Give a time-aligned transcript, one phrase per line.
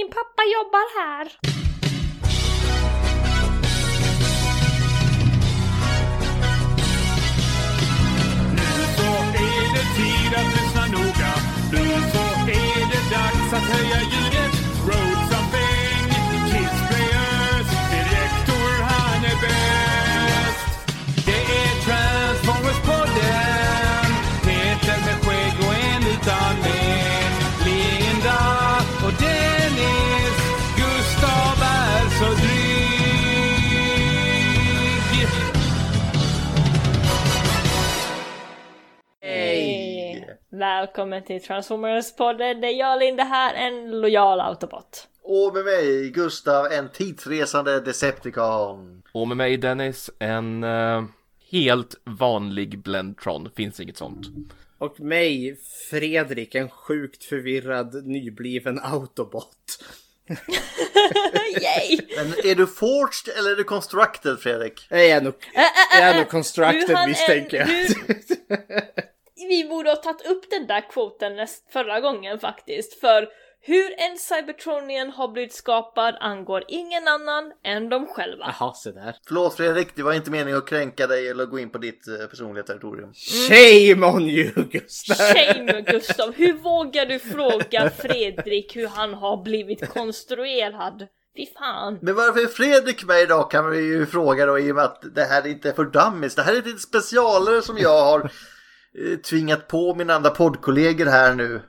[0.00, 1.24] min pappa jobbar här.
[8.56, 9.10] Nu så
[9.46, 11.32] är det tid att lyssna noga.
[11.72, 14.52] Nu så är det dags att höja ljudet.
[14.86, 15.19] Road
[40.60, 42.60] Välkommen till Transformers-podden.
[42.60, 45.08] Det är jag Linda här, en lojal autobot.
[45.22, 49.02] Och med mig Gustav, en tidsresande Decepticon.
[49.12, 51.04] Och med mig Dennis, en eh,
[51.50, 54.26] helt vanlig Blendtron, finns inget sånt.
[54.78, 55.60] Och mig,
[55.90, 59.84] Fredrik, en sjukt förvirrad nybliven autobot.
[61.62, 62.00] Yay!
[62.16, 64.86] Men är du forged eller är du constructed Fredrik?
[64.88, 65.34] Jag är nog,
[65.92, 67.68] jag är nog constructed misstänker jag.
[69.48, 73.28] Vi borde ha tagit upp den där kvoten näst, förra gången faktiskt, för
[73.62, 78.54] hur en Cybertronian har blivit skapad angår ingen annan än de själva.
[78.58, 79.16] Jaha, se där.
[79.26, 82.26] Förlåt Fredrik, det var inte meningen att kränka dig eller gå in på ditt eh,
[82.26, 83.12] personliga territorium.
[83.48, 85.16] Shame on you, Gustav!
[85.16, 91.06] Shame Gustav, hur vågar du fråga Fredrik hur han har blivit konstruerad?
[91.36, 91.98] Fy fan.
[92.02, 95.14] Men varför är Fredrik med idag kan vi ju fråga då i och med att
[95.14, 96.34] det här inte är för dummies.
[96.34, 98.30] Det här är ett specialare som jag har
[99.22, 101.60] tvingat på mina andra poddkollegor här nu.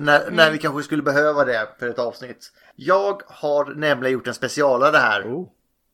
[0.00, 2.52] När, när vi kanske skulle behöva det för ett avsnitt.
[2.76, 5.22] Jag har nämligen gjort en specialare här.
[5.22, 5.48] Oh.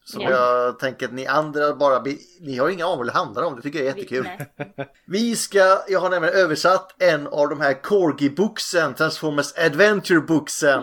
[0.09, 0.31] Som Ja.
[0.31, 2.03] jag tänker att ni andra bara,
[2.41, 3.57] ni har inga aning vad det handlar om.
[3.57, 4.29] Det tycker jag är jättekul.
[4.57, 4.89] Nej.
[5.07, 10.81] Vi ska, jag har nämligen översatt en av de här Corgi-booksen, Transformers Adventure-booksen.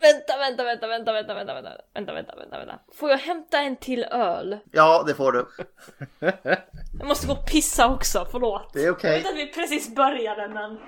[0.00, 2.78] Vänta, vänta, vänta, vänta, vänta, vänta, vänta, vänta, vänta, vänta, vänta.
[2.94, 4.58] Får jag hämta en till öl?
[4.72, 5.46] Ja, det får du.
[6.98, 8.70] Jag måste gå och pissa också, förlåt.
[8.72, 9.10] Det är okej.
[9.10, 10.78] Jag vet att vi precis började men...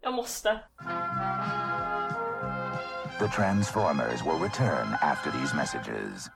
[0.00, 0.58] Jag måste.
[3.18, 6.30] The Transformers will return after these messages.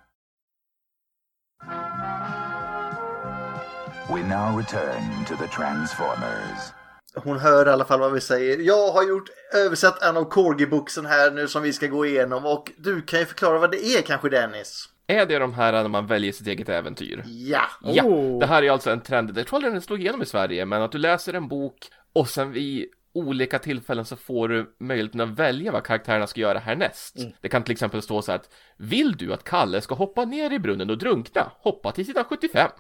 [4.14, 6.72] We now return to the Transformers.
[7.14, 8.58] Hon hör i alla fall vad vi säger.
[8.58, 12.72] Jag har gjort översatt en av Corgi-booksen här nu som vi ska gå igenom och
[12.76, 14.88] du kan ju förklara vad det är kanske Dennis?
[15.06, 17.22] Är det de här när man väljer sitt eget äventyr?
[17.26, 17.62] Ja!
[17.82, 18.38] Ja, Oh.
[18.40, 19.38] det här är alltså en trend.
[19.38, 21.78] Jag tror aldrig den slog igenom i Sverige, men att du läser en bok
[22.12, 26.58] och sen vid olika tillfällen så får du möjligheten att välja vad karaktärerna ska göra
[26.58, 27.16] härnäst.
[27.40, 30.52] Det kan till exempel stå så här att Vill du att Kalle ska hoppa ner
[30.52, 31.52] i brunnen och drunkna?
[31.58, 32.70] Hoppa till sidan 75.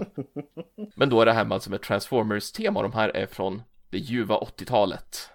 [0.96, 4.38] men då är det här med alltså med Transformers-tema, de här är från det ljuva
[4.38, 5.30] 80-talet.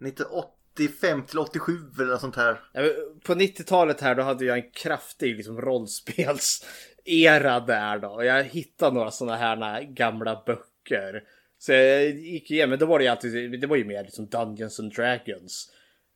[0.00, 2.60] 1985 till 87 eller något sånt här.
[2.72, 2.82] Ja,
[3.26, 8.08] På 90-talet här då hade jag en kraftig liksom, rollspelsera där då.
[8.08, 11.22] Och Jag hittade några sådana här gamla böcker.
[11.66, 14.26] Så jag gick igenom, men då var det ju alltid, det var ju mer liksom
[14.26, 15.70] Dungeons and Dragons.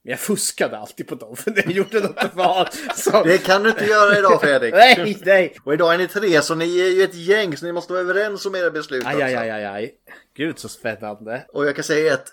[0.04, 2.66] Men jag fuskade alltid på dem för jag gjorde något val.
[2.96, 3.24] Så...
[3.24, 4.74] Det kan du inte göra idag Fredrik.
[4.96, 5.56] Nej, nej!
[5.64, 8.02] Och idag är ni tre så ni är ju ett gäng så ni måste vara
[8.02, 9.94] överens om era beslut Aj, aj, aj, aj, aj.
[10.36, 11.44] Gud så spännande.
[11.48, 12.28] Och jag kan säga att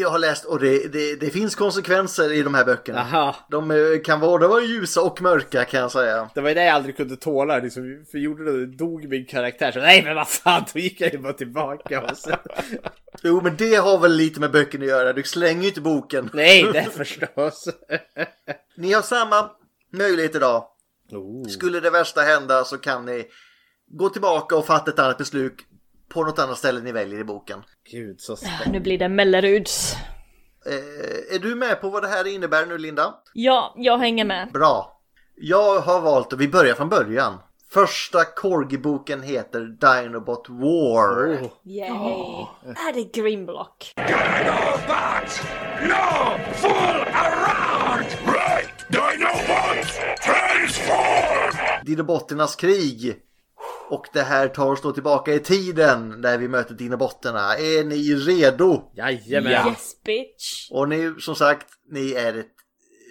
[0.00, 3.00] jag har läst och det, det, det finns konsekvenser i de här böckerna.
[3.00, 3.36] Aha.
[3.50, 6.30] De eh, kan både vara ljusa och mörka kan jag säga.
[6.34, 7.58] Det var det jag aldrig kunde tåla.
[7.58, 9.72] Liksom, för gjorde det, dog min karaktär.
[9.72, 12.02] Så nej men vad fan, då gick jag ju bara tillbaka.
[12.02, 12.30] Och så...
[13.22, 15.12] Jo men det har väl lite med böckerna att göra.
[15.12, 16.30] Du slänger ju inte boken.
[16.32, 17.68] Nej, det förstås.
[18.76, 19.50] Ni har samma
[19.92, 20.64] möjlighet idag.
[21.10, 21.48] Oh.
[21.48, 23.24] Skulle det värsta hända så kan ni
[23.86, 25.54] gå tillbaka och fatta ett annat beslut
[26.12, 27.62] på något annat ställe ni väljer i boken.
[27.90, 28.70] Gud så spännande.
[28.72, 29.96] Nu blir det Melleruds.
[30.66, 33.14] Eh, är du med på vad det här innebär nu Linda?
[33.34, 34.48] Ja, jag hänger med.
[34.52, 35.00] Bra.
[35.36, 37.38] Jag har valt att vi börjar från början.
[37.70, 41.34] Första Corgi-boken heter Dinobot War.
[41.34, 41.50] Oh.
[41.64, 42.46] Yay!
[42.64, 43.92] Är det Grimlock?
[43.96, 45.42] Dinobots!
[45.82, 46.38] No!
[46.54, 48.06] Full around!
[48.26, 48.88] Right!
[48.88, 49.98] Dinobots!
[50.24, 51.84] Transform!
[51.84, 53.16] Dinobotternas krig.
[53.90, 57.56] Och det här tar oss då tillbaka i tiden där vi möter Dinobotterna.
[57.56, 58.92] Är ni redo?
[58.96, 59.52] Jajamän.
[59.52, 59.68] Ja.
[59.68, 60.70] Yes bitch!
[60.70, 62.46] Och nu som sagt, ni är ett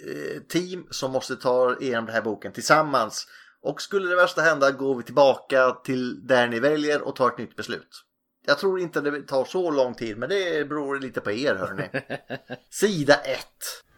[0.06, 3.26] eh, team som måste ta igenom den här boken tillsammans.
[3.62, 7.38] Och skulle det värsta hända går vi tillbaka till där ni väljer och tar ett
[7.38, 8.04] nytt beslut.
[8.46, 11.88] Jag tror inte det tar så lång tid, men det beror lite på er hörni.
[12.70, 13.38] Sida 1.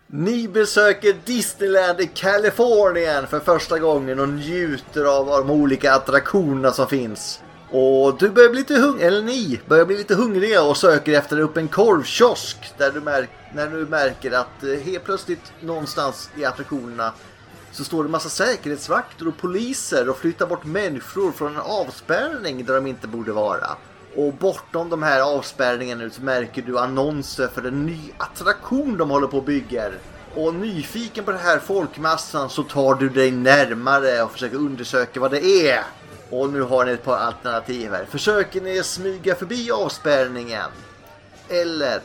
[0.06, 6.86] Ni besöker Disneyland i Kalifornien för första gången och njuter av de olika attraktionerna som
[6.86, 7.40] finns.
[7.70, 11.40] Och du börjar bli lite hungrig, eller ni börjar bli lite hungriga och söker efter
[11.40, 13.00] upp en korvkiosk där du
[13.54, 17.12] när du märker att eh, helt plötsligt någonstans i attraktionerna
[17.72, 22.74] så står det massa säkerhetsvakter och poliser och flyttar bort människor från en avspärrning där
[22.74, 23.76] de inte borde vara.
[24.16, 29.10] Och bortom de här avspärrningarna nu så märker du annonser för en ny attraktion de
[29.10, 29.90] håller på att bygga.
[30.34, 35.30] Och nyfiken på den här folkmassan så tar du dig närmare och försöker undersöka vad
[35.30, 35.82] det är.
[36.30, 38.04] Och nu har ni ett par alternativ här.
[38.04, 40.70] Försöker ni smyga förbi avspärrningen?
[41.48, 42.00] Eller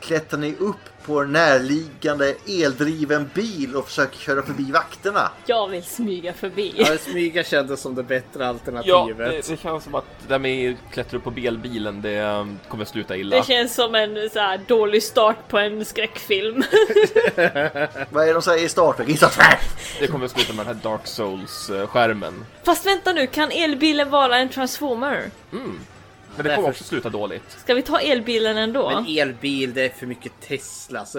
[0.00, 5.30] klättrar ni upp på en närliggande eldriven bil och försöker köra förbi vakterna?
[5.46, 6.74] Jag vill smyga förbi.
[6.76, 9.46] Ja, smyga kändes som det bättre Ja, alternativet.
[9.46, 12.58] det, det känns som att det där med att klättra upp på bilbilen, det um,
[12.68, 13.36] kommer sluta illa.
[13.36, 16.56] Det känns som en så här, dålig start på en skräckfilm.
[18.10, 19.58] Vad är det de säger i Star Trek?
[20.00, 22.44] Det kommer sluta med den här Dark Souls-skärmen.
[22.62, 25.30] Fast vänta nu, kan elbilen vara en transformer?
[26.36, 27.42] Men det kommer också sluta dåligt.
[27.58, 28.90] Ska vi ta elbilen ändå?
[28.90, 31.06] Men elbil, det är för mycket Tesla.
[31.06, 31.18] Så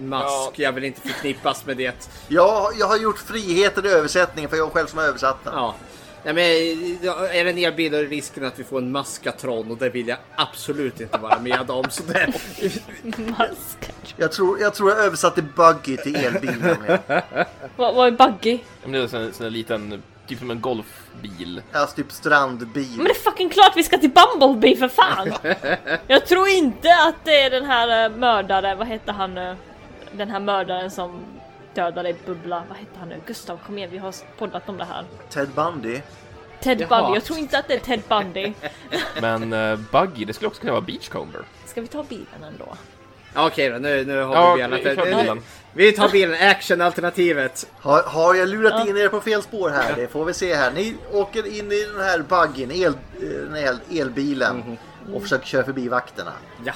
[0.00, 2.08] mask, jag vill inte förknippas med det.
[2.28, 5.54] Jag, jag har gjort friheten i översättningen för jag själv som har översatt den.
[5.54, 5.74] Ja.
[6.24, 9.88] Nej, men är det en elbil är risken att vi får en maskatron och det
[9.88, 11.84] vill jag absolut inte vara med om.
[11.90, 12.32] Så det,
[13.38, 13.92] Mask.
[14.16, 16.76] Jag, tror, jag tror jag översatte buggy till elbilen.
[17.76, 18.58] Vad, vad är buggy?
[18.84, 21.62] Det är en sån, sån liten, typ som en golfbil.
[21.72, 22.96] Alltså typ strandbil.
[22.96, 25.32] Men det är fucking klart vi ska till Bumblebee för fan!
[26.06, 29.56] Jag tror inte att det är den här uh, mördaren, vad heter han nu?
[30.12, 31.20] Den här mördaren som
[31.74, 33.20] dödade Bubbla, vad heter han nu?
[33.26, 35.04] Gustav kom igen, vi har poddat om det här.
[35.28, 36.00] Ted Bundy.
[36.60, 37.02] Ted Jaha.
[37.02, 38.52] Bundy, jag tror inte att det är Ted Bundy.
[39.20, 41.44] Men uh, Buggy, det skulle också kunna vara Beachcomber.
[41.66, 42.76] Ska vi ta bilen ändå?
[43.34, 45.42] Ja, Okej då, nu, nu har Ja, vi velat vi bilen.
[45.72, 47.66] Vi tar bilen, action-alternativet.
[47.80, 49.96] Har, har jag lurat in er på fel spår här?
[49.96, 50.70] Det får vi se här.
[50.70, 54.78] Ni åker in i den här buggyn, el, den här elbilen.
[55.14, 56.32] Och försöker köra förbi vakterna.
[56.64, 56.72] Ja.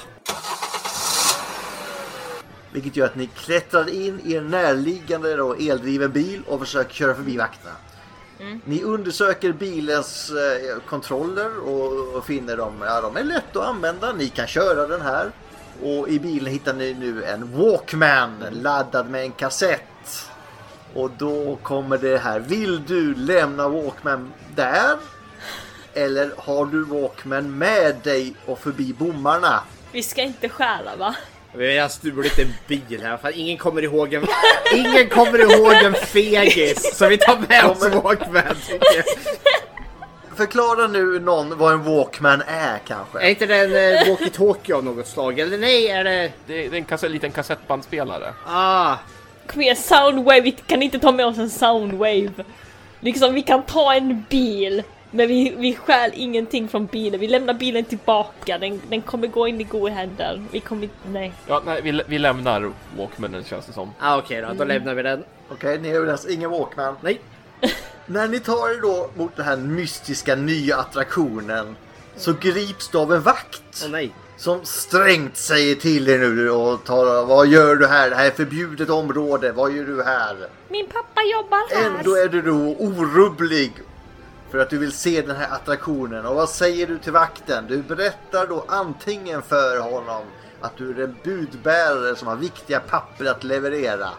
[2.71, 7.15] Vilket gör att ni klättrar in i en närliggande då, eldriven bil och försöker köra
[7.15, 7.75] förbi vakterna.
[8.65, 14.13] Ni undersöker bilens eh, kontroller och, och finner dem, ja de är lätta att använda,
[14.13, 15.31] ni kan köra den här.
[15.83, 20.29] Och i bilen hittar ni nu en Walkman laddad med en kassett.
[20.93, 24.97] Och då kommer det här, vill du lämna Walkman där?
[25.93, 29.63] Eller har du Walkman med dig och förbi bommarna?
[29.91, 31.15] Vi ska inte stjäla va?
[31.53, 34.27] Vi har stulit en bil här, för ingen kommer ihåg en,
[34.75, 36.97] ingen kommer ihåg en fegis.
[36.97, 38.55] Så vi tar med oss Walkman.
[40.35, 43.19] Förklara nu någon vad en Walkman är kanske.
[43.19, 45.39] Är inte det en eh, walkie-talkie av något slag?
[45.39, 46.31] Eller nej, är det...
[46.47, 48.33] Det är, det är en kasse, liten kassettbandspelare.
[48.47, 48.95] Ah,
[49.47, 52.29] Kom igen, Soundwave, vi kan inte ta med oss en Soundwave.
[52.99, 57.19] Liksom, vi kan ta en bil, men vi, vi stjäl ingenting från bilen.
[57.19, 60.43] Vi lämnar bilen tillbaka, den, den kommer gå in i goda händer.
[60.51, 61.33] Vi kommer inte, nej.
[61.47, 63.91] Ja, nej, vi, vi lämnar Walkmanen känns det som.
[63.99, 65.23] ah okej då, då lämnar vi den.
[65.51, 66.27] Okej, ni är överens.
[66.29, 66.95] Ingen Walkman.
[67.01, 67.19] Nej.
[68.07, 71.75] När ni tar er då mot den här mystiska nya attraktionen
[72.15, 74.15] så grips du av en vakt Åh nej.
[74.37, 78.09] som strängt säger till er nu och tar Vad gör du här?
[78.09, 79.51] Det här är förbjudet område.
[79.51, 80.47] Vad gör du här?
[80.69, 81.89] Min pappa jobbar här!
[81.89, 83.71] Ändå är du då orubblig
[84.51, 86.25] för att du vill se den här attraktionen.
[86.25, 87.65] Och vad säger du till vakten?
[87.67, 90.23] Du berättar då antingen för honom
[90.61, 94.09] att du är en budbärare som har viktiga papper att leverera.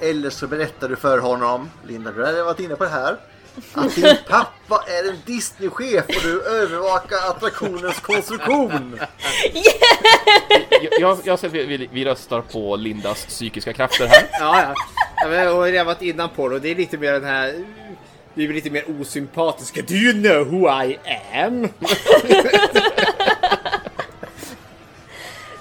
[0.00, 3.16] Eller så berättar du för honom, Linda du har varit inne på det här,
[3.72, 9.00] att din pappa är en Disney-chef och du övervakar attraktionens konstruktion.
[10.82, 14.28] Jag, jag, jag säger att vi, vi, vi röstar på Lindas psykiska krafter här.
[14.32, 14.74] Ja, ja.
[15.16, 17.24] ja men, och jag har varit innan på det och det är lite mer den
[17.24, 17.64] här...
[18.34, 19.82] Vi är lite mer osympatiska.
[19.82, 20.98] Do you know who I
[21.34, 21.68] am?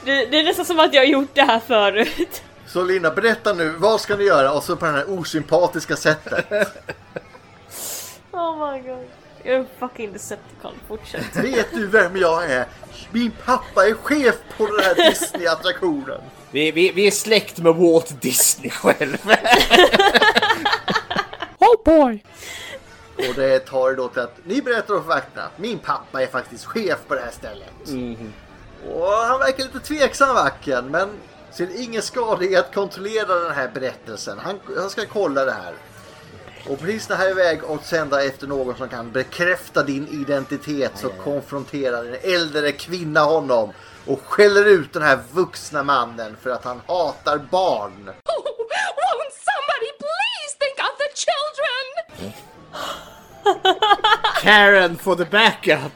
[0.06, 2.44] Det, det är nästan som att jag har gjort det här förut.
[2.68, 4.52] Så Linda, berätta nu, vad ska ni göra?
[4.52, 6.46] Och så på det här osympatiska sättet.
[8.32, 9.08] Oh my god.
[9.44, 11.36] Jag är fucking Decepticon, fortsätt.
[11.36, 12.66] Vet du vem jag är?
[13.12, 16.22] Min pappa är chef på den här Disney-attraktionen.
[16.52, 19.18] Vi, vi, vi är släkt med Walt Disney själv.
[21.64, 22.24] Oh boy!
[23.16, 26.28] Och det tar det då till att ni berättar för vakterna att min pappa är
[26.28, 27.90] faktiskt chef på det här stället.
[28.96, 31.10] Och han verkar lite tveksam vacken men
[31.52, 34.40] ser ingen skada i att kontrollera den här berättelsen.
[34.40, 35.74] Han, han ska kolla det här.
[36.70, 40.92] Och precis när han är iväg och sända efter någon som kan bekräfta din identitet
[40.96, 43.74] så konfronterar en äldre kvinna honom
[44.06, 48.06] och skäller ut den här vuxna mannen för att han hatar barn.
[49.02, 52.34] Won't somebody please think of the children?
[54.42, 55.92] Karen for the backup.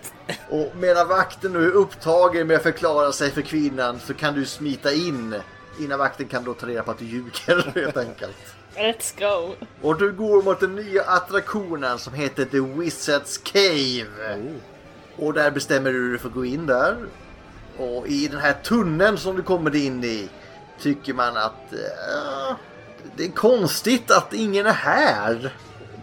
[0.49, 4.45] Och medan vakten nu är upptagen med att förklara sig för kvinnan så kan du
[4.45, 5.35] smita in
[5.79, 8.55] innan vakten kan då ta reda på att du ljuger helt enkelt.
[8.75, 9.55] Let's go.
[9.81, 14.39] Och du går mot den nya attraktionen som heter The Wizard's Cave.
[15.15, 16.97] Och där bestämmer du dig för att gå in där.
[17.77, 20.29] Och i den här tunneln som du kommer in i
[20.79, 22.55] tycker man att eh,
[23.15, 25.53] det är konstigt att ingen är här.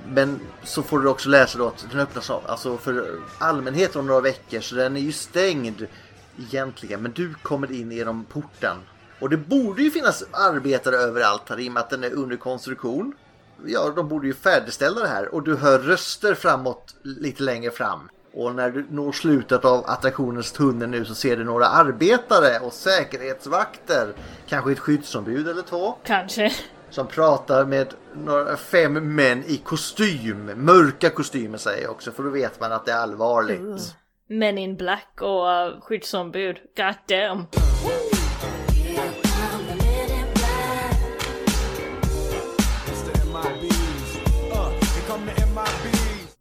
[0.07, 4.07] Men så får du också läsa då att den öppnas av, alltså för allmänheten om
[4.07, 5.87] några veckor så den är ju stängd
[6.39, 7.03] egentligen.
[7.03, 8.77] Men du kommer in genom porten.
[9.23, 12.37] Och det borde ju finnas arbetare överallt här i och med att den är under
[12.37, 13.13] konstruktion.
[13.67, 18.09] Ja, de borde ju färdigställa det här och du hör röster framåt lite längre fram.
[18.35, 22.73] Och när du når slutet av attraktionens tunnel nu så ser du några arbetare och
[22.73, 24.13] säkerhetsvakter.
[24.49, 25.95] Kanske ett skyddsombud eller två.
[26.05, 26.53] Kanske.
[26.91, 30.51] Som pratar med några fem män i kostym.
[30.57, 33.95] Mörka kostymer säger jag också för då vet man att det är allvarligt.
[34.29, 36.57] Men in Black och uh, skyddsombud.
[36.77, 37.47] God damn.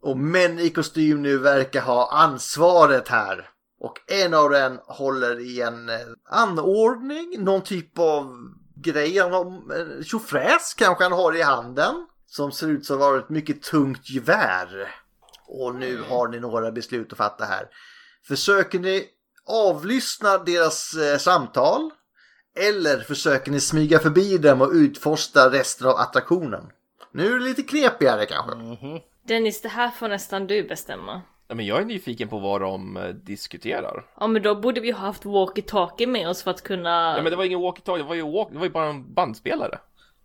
[0.02, 3.50] Och män i kostym nu verkar ha ansvaret här.
[3.80, 5.96] Och en av dem håller i en eh,
[6.30, 8.38] anordning, någon typ av
[8.76, 12.08] grej, en tjofräs kanske han har i handen.
[12.28, 14.96] Som ser ut som att vara ett mycket tungt gevär.
[15.48, 17.68] Och nu har ni några beslut att fatta här.
[18.28, 19.08] Försöker ni
[19.48, 21.92] avlyssna deras eh, samtal?
[22.56, 26.72] Eller försöker ni smyga förbi dem och utforska resten av attraktionen?
[27.12, 28.56] Nu är det lite knepigare kanske.
[28.56, 29.00] Mhm.
[29.28, 31.22] Dennis, det här får nästan du bestämma.
[31.48, 34.06] Ja, men jag är nyfiken på vad de eh, diskuterar.
[34.20, 37.14] Ja men då borde vi ha haft walkie-talkie med oss för att kunna...
[37.18, 39.14] Ja, men det var ingen walkie-talkie, det var ju, walk- det var ju bara en
[39.14, 39.80] bandspelare.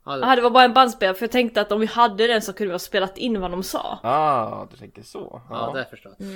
[0.05, 2.53] Ja, det var bara en bandspelare för jag tänkte att om vi hade den så
[2.53, 3.99] kunde vi ha spelat in vad de sa.
[4.03, 5.43] Ah, du tänker så.
[5.51, 6.29] Ja, det förstår jag.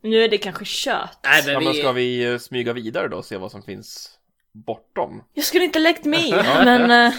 [0.00, 1.16] Nu är det kanske kört.
[1.24, 1.78] Nej, Ja, men men vi...
[1.78, 4.17] ska vi eh, smyga vidare då och se vad som finns
[4.66, 5.24] bortom?
[5.34, 6.30] Jag skulle inte läckt mig
[6.64, 6.82] men...
[6.90, 7.14] eh,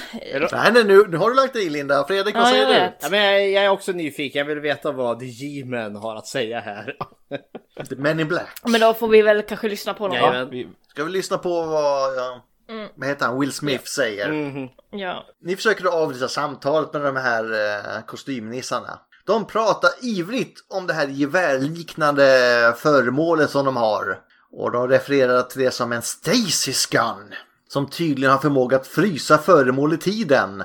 [0.51, 2.03] Nej, nej nu, nu har du lagt i Linda.
[2.07, 2.93] Fredrik, vad Ja, säger jag du?
[3.01, 4.39] Ja, men jag, jag är också nyfiken.
[4.39, 6.95] Jag vill veta vad G-Men har att säga här.
[7.89, 8.61] The Men in Black.
[8.65, 10.15] Men då får vi väl kanske lyssna på va?
[10.15, 10.49] Jajamän.
[10.49, 12.89] Vi, Ska vi lyssna på vad, ja, Mm.
[12.95, 14.29] vad heter han, Will Smith säger?
[14.91, 15.25] Ja.
[15.41, 17.43] Ni försöker avlyssna samtalet med de här
[17.97, 18.99] eh, kostymnissarna.
[19.25, 22.23] De pratar ivrigt om det här gevärliknande
[22.77, 24.17] föremålet som de har.
[24.51, 27.33] Och de refererar till det som en stasis gun.
[27.67, 30.63] Som tydligen har förmåga att frysa föremål i tiden.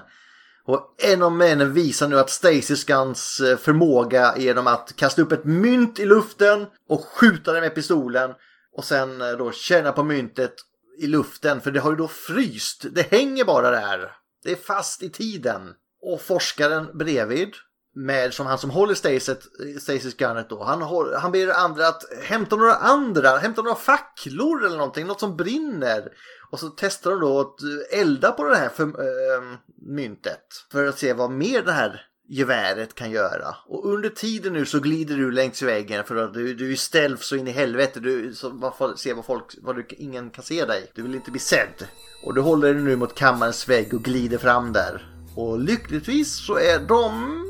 [0.67, 5.23] Och en av männen visar nu att Stasis Guns eh, förmåga är genom att kasta
[5.23, 8.35] upp ett mynt i luften och skjuta det med pistolen.
[8.77, 10.55] Och sen eh, då känna på myntet
[10.99, 12.85] i luften för det har ju då fryst.
[12.91, 14.13] Det hänger bara där.
[14.45, 15.73] Det är fast i tiden.
[16.03, 17.55] Och forskaren bredvid
[17.95, 19.37] med som han som håller Stasis,
[19.81, 20.65] Stasis Gunnet då.
[20.65, 25.21] Han, håller, han ber andra att hämta några andra, hämta några facklor eller någonting, något
[25.21, 26.09] som brinner.
[26.51, 29.43] Och så testar de då att eh, elda på det här för, äh,
[29.87, 30.67] myntet.
[30.73, 33.57] För att se vad mer det här geväret kan göra.
[33.67, 37.21] Och under tiden nu så glider du längs väggen för att du, du är ställd
[37.21, 38.01] så in i helvete.
[38.01, 40.91] Du så man får se vad folk, vad du, ingen kan se dig.
[40.95, 41.87] Du vill inte bli sedd.
[42.25, 45.15] Och du håller dig nu mot kammarens vägg och glider fram där.
[45.37, 47.45] Och lyckligtvis så är de,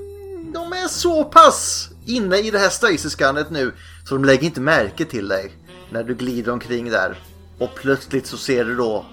[0.54, 3.72] de är så pass inne i det här stasiskannet nu
[4.08, 5.52] så de lägger inte märke till dig
[5.90, 7.18] när du glider omkring där.
[7.58, 9.04] Och plötsligt så ser du då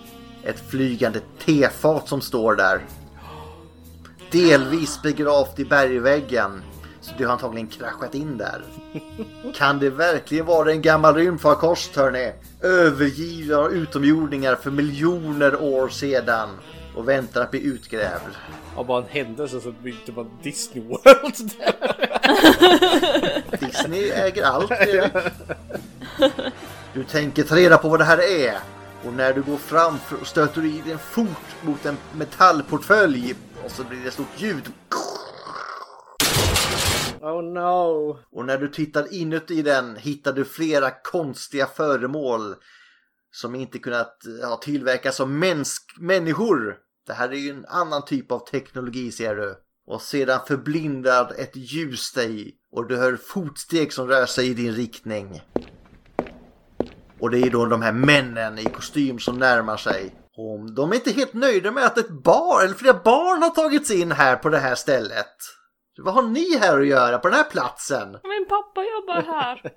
[0.43, 2.86] ett flygande tefat som står där.
[4.31, 6.63] Delvis begravt i bergväggen.
[7.01, 8.62] Så du har antagligen kraschat in där.
[9.55, 12.33] Kan det verkligen vara en gammal rymdfarkost hörni?
[12.62, 16.50] Övergivna av utomjordingar för miljoner år sedan.
[16.95, 18.36] Och väntar att bli utgrävd.
[18.75, 21.75] Av bara en händelse så byggde man Disney World där.
[23.67, 24.71] Disney äger allt.
[24.71, 25.13] Erik.
[26.93, 28.57] Du tänker ta reda på vad det här är.
[29.05, 33.36] Och när du går fram stöter du i din fot mot en metallportfölj.
[33.65, 34.63] Och så blir det ett stort ljud.
[37.21, 38.17] Oh no.
[38.31, 42.55] Och när du tittar inuti den hittar du flera konstiga föremål.
[43.31, 46.77] Som inte kunnat ja, tillverkas av mänsk- människor.
[47.07, 49.55] Det här är ju en annan typ av teknologi ser du.
[49.88, 52.55] Och sedan förblindar ett ljus dig.
[52.71, 55.41] Och du hör fotsteg som rör sig i din riktning.
[57.19, 60.15] Och det är då de här männen i kostym som närmar sig.
[60.38, 63.91] Och de är inte helt nöjda med att ett barn, eller flera barn har tagits
[63.91, 65.35] in här på det här stället.
[65.97, 68.09] Vad har ni här att göra på den här platsen?
[68.23, 69.61] Min pappa jobbar här.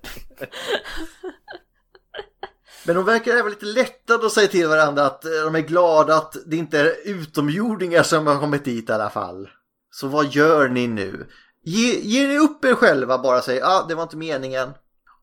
[2.86, 6.16] Men de verkar även lite lättade och säga till varandra att eh, de är glada
[6.16, 9.48] att det inte är utomjordingar som har kommit dit i alla fall.
[9.90, 11.26] Så vad gör ni nu?
[11.64, 14.68] Ge, ger ni upp er själva bara och säger ah, det var inte meningen.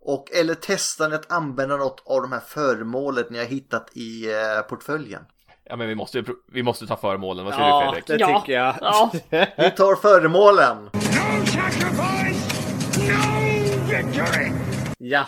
[0.03, 4.31] Och, eller testar ni att använda något av de här föremålen ni har hittat i
[4.31, 5.21] eh, portföljen?
[5.63, 8.07] Ja men vi måste, vi måste ta föremålen, vad säger du Ja, Fredrik?
[8.07, 8.39] det Ja.
[8.39, 8.75] tycker jag.
[8.81, 9.11] Ja,
[9.57, 10.77] Vi tar föremålen!
[10.83, 12.61] No sacrifice,
[12.97, 14.51] no victory.
[14.97, 15.25] Ja.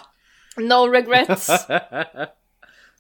[0.58, 1.50] No regrets.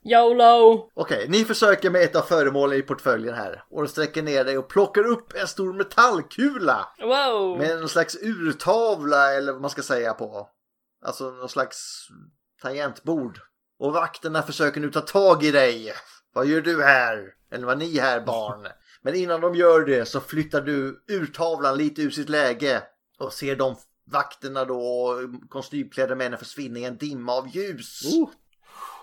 [0.05, 0.89] YOLO.
[0.93, 3.63] Okej, ni försöker med ett av föremålen i portföljen här.
[3.69, 6.88] Och sträcker ner dig och plockar upp en stor metallkula.
[7.01, 7.57] Wow.
[7.57, 10.50] Med någon slags urtavla eller vad man ska säga på.
[11.05, 12.07] Alltså någon slags
[12.62, 13.39] tangentbord.
[13.79, 15.93] Och vakterna försöker nu ta tag i dig.
[16.33, 17.33] Vad gör du här?
[17.51, 18.67] Eller vad ni här barn?
[19.01, 22.83] Men innan de gör det så flyttar du urtavlan lite ur sitt läge.
[23.19, 25.15] Och ser de vakterna då
[25.50, 28.01] kostymklädda männen försvinna i en dimma av ljus.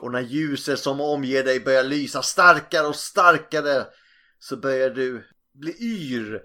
[0.00, 3.86] Och när ljuset som omger dig börjar lysa starkare och starkare
[4.38, 6.42] så börjar du bli yr.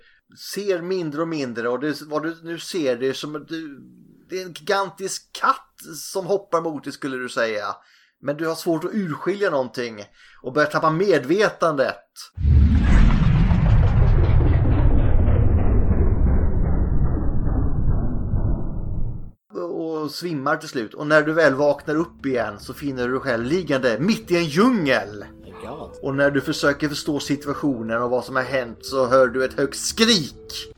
[0.53, 3.79] Ser mindre och mindre och det, vad du nu ser det är som att du,
[4.29, 7.75] det är en gigantisk katt som hoppar mot dig skulle du säga.
[8.21, 10.03] Men du har svårt att urskilja någonting
[10.41, 12.03] och börjar tappa medvetandet.
[20.05, 20.93] Och svimmar till slut.
[20.93, 24.37] Och när du väl vaknar upp igen så finner du dig själv liggande mitt i
[24.37, 25.25] en djungel.
[26.01, 29.53] Och när du försöker förstå situationen och vad som har hänt så hör du ett
[29.53, 30.73] högt skrik.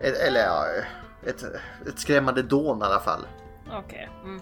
[0.00, 0.66] Ett, eller ja,
[1.26, 1.44] ett,
[1.86, 3.20] ett skrämmande dån i alla fall.
[3.72, 4.10] Okej.
[4.24, 4.40] Mm.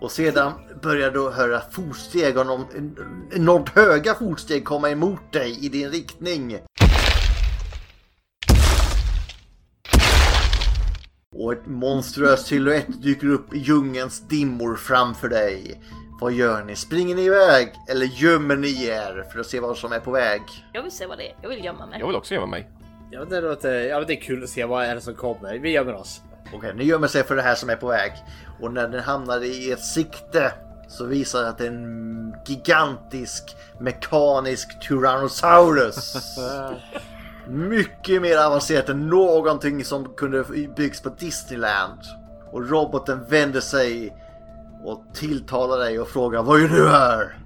[0.00, 2.64] Och sedan börjar du höra fotsteg och någon,
[3.30, 6.58] enormt höga fotsteg komma emot dig i din riktning.
[11.48, 15.80] Och ett monstruös silhuett dyker upp i djungelns dimmor framför dig.
[16.20, 16.76] Vad gör ni?
[16.76, 20.42] Springer ni iväg eller gömmer ni er för att se vad som är på väg?
[20.72, 21.36] Jag vill se vad det är.
[21.42, 22.00] Jag vill gömma mig.
[22.00, 22.68] Jag vill också gömma mig.
[23.10, 25.58] Ja, det, låter, ja, det är kul att se vad är det som kommer.
[25.58, 26.20] Vi gömmer oss.
[26.54, 28.12] Okej, ni gömmer sig för det här som är på väg.
[28.60, 30.52] Och när den hamnar i ett sikte
[30.88, 36.14] så visar det att det är en gigantisk mekanisk Tyrannosaurus.
[37.48, 40.44] Mycket mer avancerat än någonting som kunde
[40.76, 42.00] byggs på Disneyland.
[42.52, 44.16] Och roboten vänder sig
[44.84, 47.38] och tilltalar dig och frågar Vad gör du här?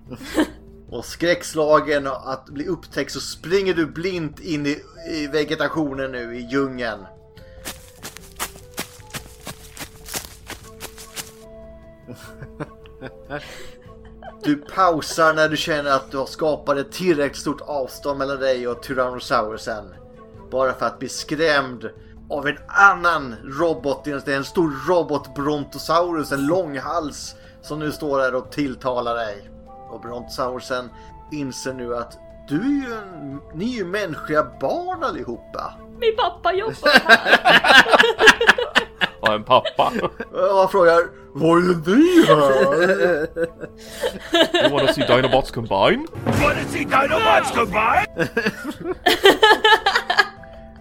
[0.90, 4.78] Och skräckslagen att bli upptäckt så springer du blint in i,
[5.10, 7.06] i vegetationen nu i djungeln.
[14.44, 18.68] Du pausar när du känner att du har skapat ett tillräckligt stort avstånd mellan dig
[18.68, 19.94] och Tyrannosaurusen.
[20.52, 21.90] Bara för att bli skrämd
[22.30, 24.04] av en annan robot.
[24.04, 29.50] Det är en stor robot Brontosaurus, en långhals som nu står där och tilltalar dig.
[29.90, 30.90] Och Brontosaurusen
[31.32, 35.74] inser nu att du är ju en, ni är ju mänskliga barn allihopa.
[36.00, 37.30] Min pappa jobbar här.
[39.20, 39.92] Och en pappa.
[40.32, 41.00] Och han frågar
[41.34, 43.28] Vad gör ni här?
[44.62, 46.06] You wanna see Dinobots combine?
[46.24, 48.28] Want to see Dinobots combine?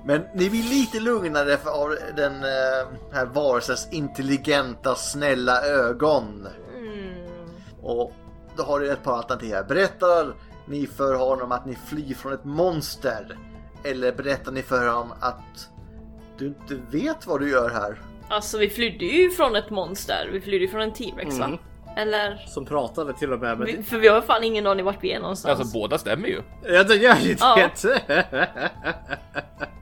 [0.06, 6.48] Men ni blir lite lugnare för av den eh, här varelsens intelligenta, snälla ögon.
[7.82, 8.14] Och
[8.58, 9.64] då har ni ett par alternativ här.
[9.64, 10.36] Berättar
[10.66, 13.38] ni för honom att ni flyr från ett monster?
[13.84, 15.70] Eller berättar ni för honom att
[16.38, 18.02] du inte vet vad du gör här?
[18.30, 20.30] Alltså vi flydde ju från ett monster.
[20.34, 21.58] Vi flydde ju från en T-Rex va?
[21.98, 22.46] Eller?
[22.48, 23.68] Som pratade till och med med...
[23.68, 25.60] Vi, för vi har fan ingen aning vart vi är någonstans.
[25.60, 26.42] Alltså båda stämmer ju.
[26.64, 27.70] Ja, det gör ju Ja.
[27.82, 28.02] det.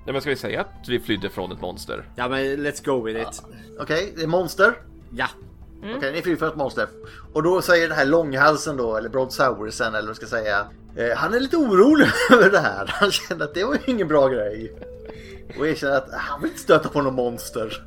[0.05, 2.03] Nej men ska vi säga att vi flydde från ett monster?
[2.15, 3.43] ja, men let's go with it.
[3.79, 4.73] Okej, det är monster.
[5.11, 5.27] Ja.
[5.97, 6.87] Okej, ni flyr från ett monster.
[7.33, 10.65] Och då säger den här långhalsen då, eller Brodsaurusen eller vad man ska säga.
[10.95, 12.85] Eh, han är lite orolig över det här.
[12.87, 14.73] Han känner att det var ju ingen bra grej.
[15.59, 17.83] Och erkänner att han vill inte stöta på någon monster.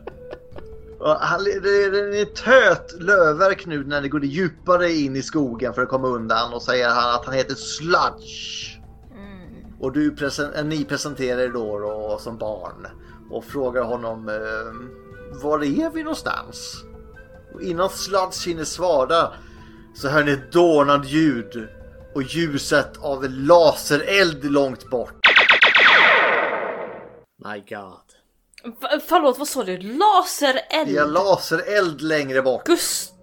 [1.05, 1.61] Han, det,
[1.91, 6.09] det, är töt lövverk nu när det går djupare in i skogen för att komma
[6.09, 8.79] undan och säger han att han heter Sludge.
[9.81, 12.87] Och du presen- äh, ni presenterar er då, då som barn
[13.31, 16.85] och frågar honom eh, var är vi någonstans?
[17.55, 19.33] Och innan Sludge hinner svara
[19.95, 21.69] så hör ni ett dånande ljud
[22.15, 25.27] och ljuset av en lasereld långt bort.
[27.45, 28.02] My God.
[29.09, 29.79] Förlåt, vad sa du?
[29.79, 30.89] Lasereld?
[30.89, 32.67] Det är lasereld längre bort.
[32.67, 33.15] Gust...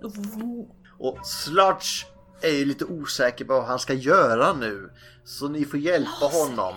[1.00, 2.06] Och Sludge
[2.42, 4.90] är ju lite osäker på vad han ska göra nu.
[5.26, 6.76] Så ni får hjälpa honom.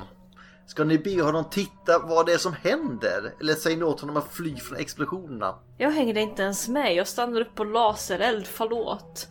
[0.66, 3.35] Ska ni be honom titta vad det är som händer?
[3.40, 5.55] Eller säger ni åt honom att fly från explosionerna?
[5.79, 6.94] Jag hängde inte ens med.
[6.94, 8.46] Jag stannade upp på lasereld.
[8.46, 9.29] Förlåt.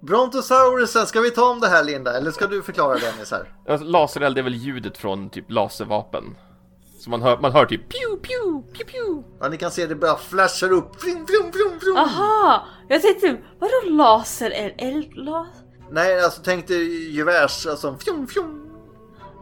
[0.00, 2.16] Brontosaurusen, ska vi ta om det här Linda?
[2.16, 3.54] Eller ska du förklara Dennis här?
[3.68, 6.24] Alltså, lasereld är väl ljudet från typ laservapen?
[7.04, 9.22] Så man hör, man hör typ pew, pew, pew, pew.
[9.40, 11.02] Ja, ni kan se det bara flashar upp.
[11.02, 11.96] Fjum, fjum, fjum, fjum.
[11.96, 12.66] Aha!
[12.88, 14.74] Jag tänkte, vadå laser?
[14.78, 15.48] Eld las?
[15.90, 18.70] Nej, alltså tänk dig gevärs, alltså fjum, fjum.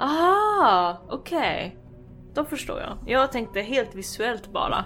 [0.01, 1.03] Aha!
[1.11, 1.79] Okej.
[2.35, 2.99] Då förstår jag.
[3.07, 4.85] Jag tänkte helt visuellt bara.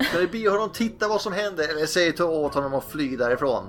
[0.00, 3.16] Ska vi be honom titta vad som händer eller säger till åt honom att fly
[3.16, 3.64] därifrån?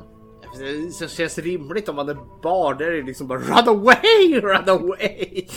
[0.99, 2.77] Det känns rimligt om man är barn.
[2.77, 5.47] Där är det liksom bara run away, run away.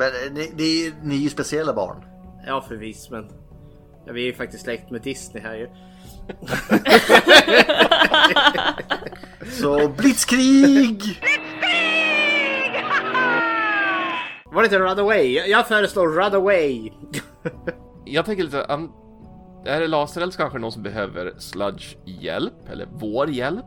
[0.00, 2.04] Men eh, ni, ni, ni är ju speciella barn.
[2.46, 3.28] Ja förvisso men.
[4.06, 5.68] Ja, vi är ju faktiskt släkt med Disney här ju.
[9.50, 11.02] Så blitzkrig!
[14.52, 15.34] Var det inte run away?
[15.48, 16.90] Jag- föreslår run away.
[18.04, 18.92] Jag tänker lite, an...
[19.66, 23.66] är det lasereld så kanske någon som behöver Sludge hjälp, eller vår hjälp.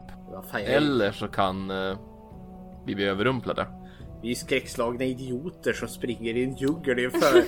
[0.65, 1.97] Eller så kan eh,
[2.85, 3.67] vi bli överrumplade.
[4.23, 7.11] Vi är skräckslagna idioter som springer i en djungel.
[7.11, 7.43] För...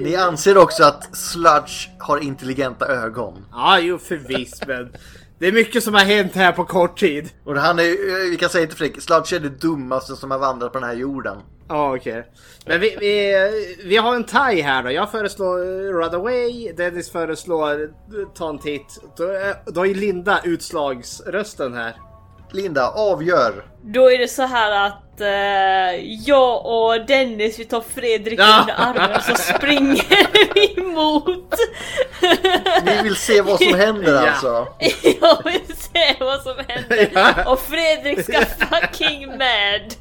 [0.02, 3.46] Ni anser också att Sludge har intelligenta ögon.
[3.52, 4.92] Ja, jo förvisso men.
[5.38, 7.30] Det är mycket som har hänt här på kort tid.
[7.44, 10.38] Och han är, eh, vi kan säga till Frick, Sludge är det dummaste som har
[10.38, 11.38] vandrat på den här jorden.
[11.68, 12.26] Ja, okej.
[12.66, 14.90] Men vi, vi, vi har en tie här då.
[14.90, 16.72] Jag föreslår eh, Run Away.
[16.72, 17.88] Dennis föreslår eh,
[18.34, 19.02] Ta en titt.
[19.16, 19.24] Då,
[19.66, 21.96] då är Linda utslagsrösten här.
[22.52, 23.64] Linda, avgör.
[23.82, 28.58] Då är det så här att eh, jag och Dennis vi tar Fredrik Ja.
[28.60, 30.26] under armen så springer
[30.76, 31.54] vi mot.
[32.84, 34.30] Ni vill se vad som händer Ja.
[34.30, 34.66] alltså.
[35.20, 37.08] jag vill se vad som händer.
[37.14, 37.52] Ja.
[37.52, 39.94] Och Fredrik ska fucking med.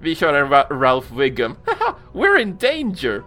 [0.00, 1.56] Vi kör en Ra- Ralph Wiggum.
[2.12, 3.22] We're in danger!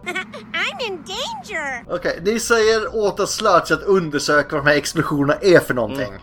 [0.53, 1.95] I'm in danger.
[1.95, 6.13] Okej, ni säger åt Sludge att undersöka vad de här explosionerna är för någonting.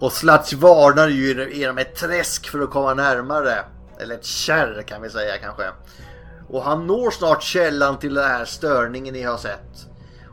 [0.00, 3.64] Och Sludge varnar ju genom ett träsk för att komma närmare.
[3.98, 5.64] Eller ett kärr kan vi säga kanske.
[6.48, 9.86] Och han når snart källan till den här störningen ni har sett.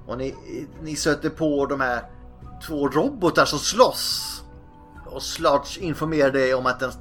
[0.08, 0.36] Och ni,
[0.82, 2.02] ni stöter på de här
[2.68, 4.42] två robotar som slåss.
[5.06, 6.92] Och Sludge informerar dig om att den,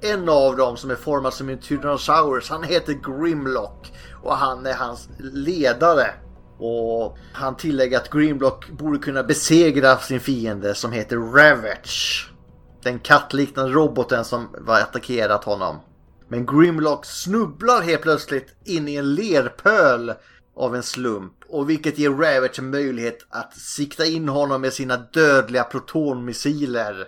[0.00, 3.92] en av dem som är formad som en Tyrannosaurus, han heter Grimlock.
[4.22, 6.14] Och han är hans ledare.
[6.60, 12.32] Och han tillägger att Greenblock borde kunna besegra sin fiende som heter Ravage.
[12.82, 15.80] Den kattliknande roboten som var attackerat honom.
[16.28, 20.12] Men Grimlock snubblar helt plötsligt in i en lerpöl
[20.56, 21.32] av en slump.
[21.48, 27.06] Och vilket ger Ravage en möjlighet att sikta in honom med sina dödliga protonmissiler.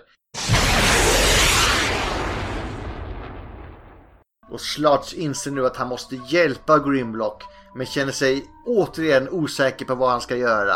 [4.49, 7.43] Och Sludge inser nu att han måste hjälpa Grimlock
[7.75, 10.75] men känner sig återigen osäker på vad han ska göra.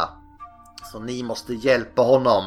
[0.92, 2.46] Så ni måste hjälpa honom.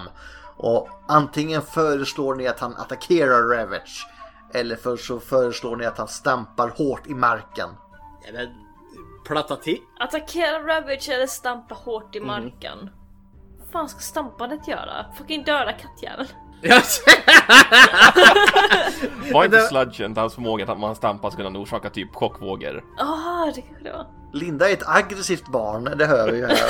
[0.56, 4.06] Och antingen föreslår ni att han attackerar Ravage
[4.54, 7.68] eller för så föreslår ni att han stampar hårt i marken.
[8.28, 8.54] Eller
[9.26, 9.78] platta till.
[10.00, 12.22] Attackera Ravage eller stampa hårt Mhm.
[12.22, 12.90] i marken.
[13.58, 15.06] Vad fan ska stampandet göra?
[15.18, 16.26] Fucking döda kattjävel.
[19.32, 22.84] Var inte det- Sludge inte hans förmåga att man stampar skulle kunna orsaka typ chockvågor?
[22.98, 24.06] Ah, det kanske det var.
[24.32, 26.58] Linda är ett aggressivt barn, det hör vi ju här.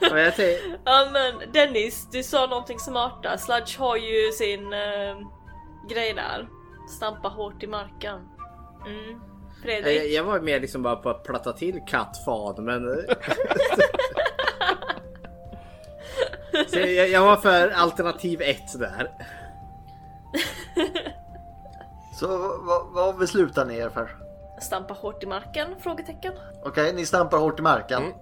[0.00, 3.36] Jag tänkte, ja men Dennis, du sa någonting smart där.
[3.36, 5.16] Sludge har ju sin eh,
[5.88, 6.48] grej där.
[6.96, 8.16] Stampa hårt i marken.
[8.86, 8.98] Mm.
[9.08, 9.18] jag,
[9.62, 10.12] Fredrik?
[10.12, 12.82] jag var mer liksom bara på att platta till kattfan men...
[16.68, 19.10] Så jag, jag var för alternativ ett där.
[22.20, 22.26] Så
[22.62, 24.10] vad, vad beslutar ni er för?
[24.60, 25.68] Stampa hårt i marken?
[25.80, 26.32] Frågetecken.
[26.64, 28.02] Okej, ni stampar hårt i marken.
[28.02, 28.14] Mm.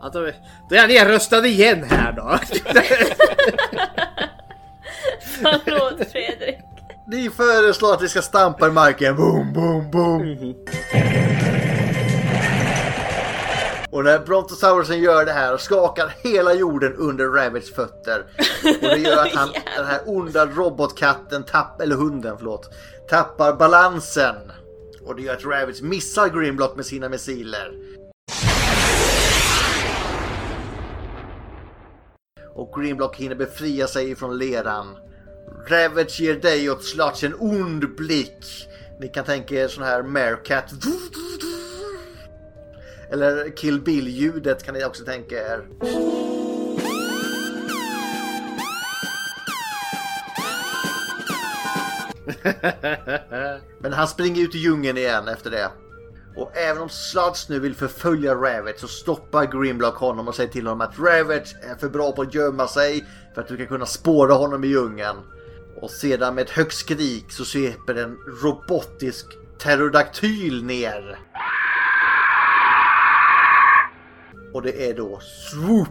[0.00, 0.20] Ja, då,
[0.68, 2.38] då är jag nerröstad igen här då.
[5.42, 6.58] Förlåt Fredrik.
[7.06, 9.16] Ni föreslår att vi ska stampa i marken.
[9.16, 10.54] Boom, boom, boom.
[13.92, 18.24] Och när Brontosaurusen gör det här skakar hela jorden under Ravage fötter.
[18.64, 22.70] Och det gör att han, den här onda robotkatten, tapp, eller hunden förlåt,
[23.08, 24.36] tappar balansen.
[25.06, 27.72] Och det gör att Ravage missar Grimlock med sina missiler.
[32.54, 34.96] Och Grimlock hinner befria sig från leran.
[35.68, 38.68] Ravage ger dig och Sludge en ond blick.
[39.00, 40.72] Ni kan tänka er sån här Meerkat.
[43.12, 45.66] Eller Kill Bill-ljudet kan ni också tänka er.
[53.80, 55.70] Men han springer ut i djungeln igen efter det.
[56.36, 60.66] Och även om Sludge nu vill förfölja Ravage så stoppar Grimlock honom och säger till
[60.66, 63.86] honom att Ravage är för bra på att gömma sig för att du ska kunna
[63.86, 65.16] spåra honom i djungeln.
[65.80, 69.26] Och sedan med ett högt skrik så sveper en robotisk
[69.58, 71.18] pterodaktyl ner.
[74.54, 75.88] Och det är då Swoop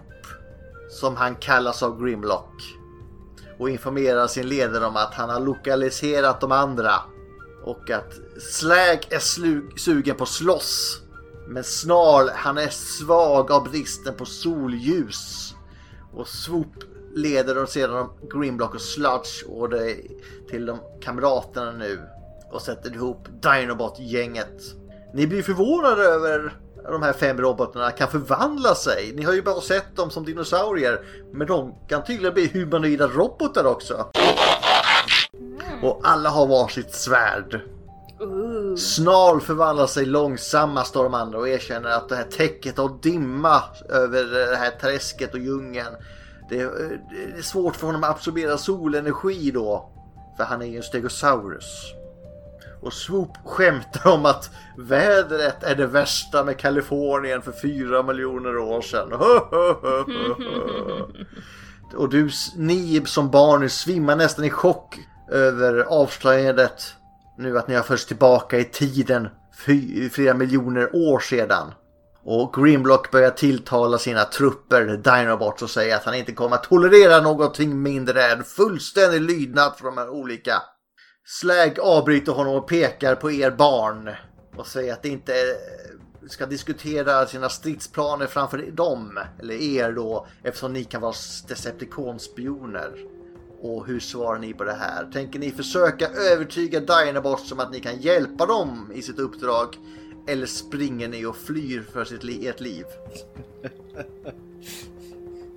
[0.89, 2.77] som han kallas av Grimlock.
[3.59, 6.93] Och informerar sin ledare om att han har lokaliserat de andra.
[7.63, 11.01] Och att Slag är slug, sugen på slåss.
[11.47, 15.53] Men Snarl, han är svag av bristen på solljus.
[16.13, 16.73] Och Swoop
[17.15, 19.97] leder de sedan Grimlock och Sludge och det
[20.49, 21.99] till de kamraterna nu.
[22.51, 24.61] Och sätter ihop Dinobot-gänget.
[25.13, 29.13] Ni blir förvånade över de här fem robotarna kan förvandla sig.
[29.15, 31.01] Ni har ju bara sett dem som dinosaurier.
[31.33, 34.05] Men de kan tydligen bli humanoida robotar också.
[35.83, 37.61] Och alla har varsitt svärd.
[38.77, 43.63] Snarl förvandlar sig långsammast av de andra och erkänner att det här täcket av dimma
[43.89, 45.95] över det här träsket och djungeln.
[46.49, 46.99] Det är,
[47.33, 49.89] det är svårt för honom att absorbera solenergi då.
[50.37, 51.93] För han är ju en stegosaurus.
[52.81, 58.81] Och Swoop skämtar om att vädret är det värsta med Kalifornien för fyra miljoner år
[58.81, 59.13] sedan.
[61.95, 64.99] Och du, ni som barn, svimmar nästan i chock
[65.31, 66.93] över avslöjandet
[67.37, 69.27] nu att ni har förts tillbaka i tiden
[69.65, 71.73] fy, flera miljoner år sedan.
[72.23, 77.21] Och Grimlock börjar tilltala sina trupper, Dinobots, och säger att han inte kommer att tolerera
[77.21, 80.61] någonting mindre än fullständig lydnad från de här olika.
[81.25, 84.09] Slag avbryter honom och pekar på er barn
[84.55, 85.33] och säger att det inte
[86.27, 91.13] ska diskutera sina stridsplaner framför dem, eller er då, eftersom ni kan vara
[91.47, 92.91] Decepticon-spioner.
[93.61, 95.11] Och hur svarar ni på det här?
[95.13, 99.77] Tänker ni försöka övertyga Dinobots om att ni kan hjälpa dem i sitt uppdrag?
[100.27, 102.85] Eller springer ni och flyr för sitt li- ert liv?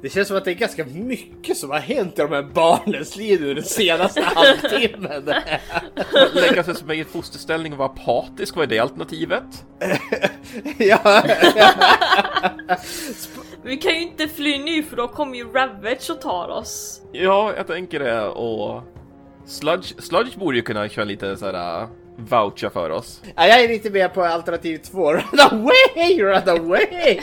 [0.03, 3.17] Det känns som att det är ganska mycket som har hänt i de här barnens
[3.17, 5.35] liv nu den senaste halvtimmen.
[6.35, 9.65] Lägga sig som i fosterställning och vara apatisk, vad är det alternativet?
[10.79, 11.23] ja,
[13.63, 17.01] Vi kan ju inte fly nu för då kommer ju Ravage och tar oss.
[17.13, 18.83] Ja, jag tänker det och
[19.47, 23.23] Sludge, Sludge borde ju kunna köra lite såhär uh, voucha för oss.
[23.37, 25.13] Ja, jag är lite med på alternativ två.
[25.13, 27.21] Run away, run away!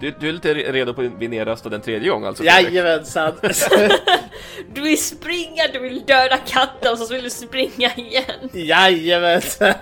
[0.00, 2.44] Du, du är lite re- redo på att bli nedröstad en tredje gång alltså?
[2.44, 3.32] Jajamensan.
[4.74, 8.50] Du vill springa, du vill döda katten och så vill du springa igen.
[8.52, 9.74] Jajamensan.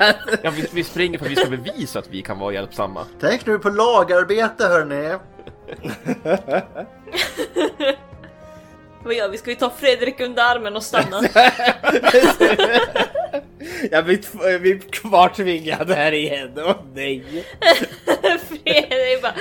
[0.43, 3.07] Ja, vi, vi springer för att vi ska bevisa att vi kan vara hjälpsamma.
[3.21, 5.19] Tänk nu på lagarbete hörni!
[9.05, 9.39] Vad gör vi?
[9.39, 11.23] Ska vi ta Fredrik under armen och stanna?
[13.91, 16.53] Jag blir, blir kvartvingad här igen.
[16.57, 17.25] Åh nej.
[18.49, 19.35] Fredrik bara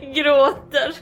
[0.14, 0.94] gråter.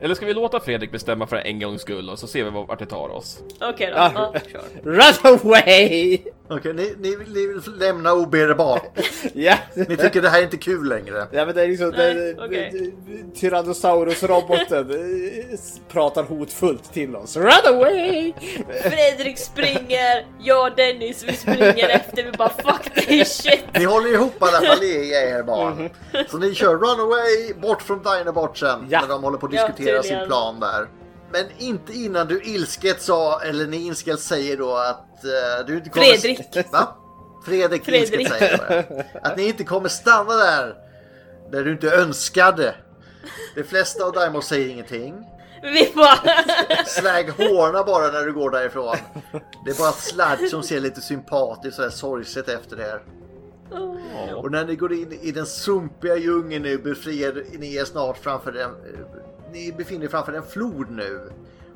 [0.00, 2.78] Eller ska vi låta Fredrik bestämma för en gångs skull och så ser vi vart
[2.78, 3.42] det tar oss?
[3.60, 3.96] Okej då.
[3.96, 4.32] Ja.
[4.34, 4.62] Ja, kör.
[4.82, 6.18] Run away!
[6.50, 8.82] Okej, ni, ni, ni vill lämna oberedbart.
[9.34, 9.54] Ja.
[9.74, 11.26] Ni tycker det här är inte kul längre.
[11.32, 15.58] Ja men det är liksom Nej, det- det- Tyrannosaurus-roboten eh,
[15.88, 17.36] pratar hotfullt till oss.
[17.36, 18.32] Run away!
[18.82, 23.64] Fredrik springer, jag och Dennis vi springer efter, vi bara fuck this shit.
[23.74, 25.90] Ni håller ihop i alla fall i er barn.
[26.28, 29.00] Så ni kör Runaway bort från Dinobotsen Ja.
[29.00, 30.26] när de håller på att Ja, diskutera sin tydligen.
[30.28, 30.86] plan där.
[31.32, 35.90] Men inte innan du ilsket sa, eller ni ilsket säger då att eh, du inte
[35.90, 36.06] kommer...
[36.06, 36.72] Fredrik.
[36.72, 36.96] Va?
[37.44, 38.20] Fredrik, Fredrik.
[38.20, 39.02] ilsket säger då.
[39.22, 40.74] Att ni inte kommer stanna där
[41.50, 42.74] där du inte önskade.
[43.54, 45.24] De flesta av Dynamos säger ingenting.
[45.62, 46.18] Vi bara
[46.86, 48.96] Slag hårna bara när du går därifrån.
[49.64, 53.02] Det är bara Sludge som ser lite sympatiskt sådär sorgset efter er.
[54.34, 58.52] Och när ni går in i den sumpiga djungeln nu befriar ni er snart framför
[58.52, 58.70] den.
[59.52, 61.32] Ni befinner er framför en flod nu.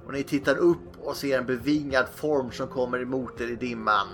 [0.06, 4.06] Och ni tittar upp och ser en bevingad form som kommer emot er i dimman.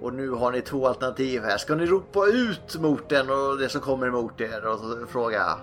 [0.00, 1.58] Och nu har ni två alternativ här.
[1.58, 5.58] Ska ni ropa ut mot den och det som kommer emot er och fråga?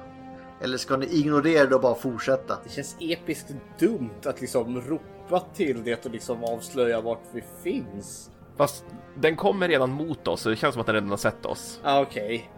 [0.62, 2.58] Eller ska ni ignorera det och bara fortsätta?
[2.64, 8.32] Det känns episkt dumt att liksom ropa till det och liksom avslöja vart vi finns.
[8.58, 11.46] Fast den kommer redan mot oss, så det känns som att den redan har sett
[11.46, 11.80] oss.
[11.84, 12.52] Ah, Okej.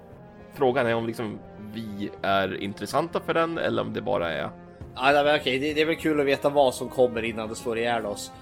[0.54, 1.40] Frågan är om liksom
[1.74, 4.50] vi är intressanta för den eller om det bara är...
[4.96, 7.56] Nej, men okej, det, det är väl kul att veta vad som kommer innan det
[7.56, 8.32] slår ihjäl oss.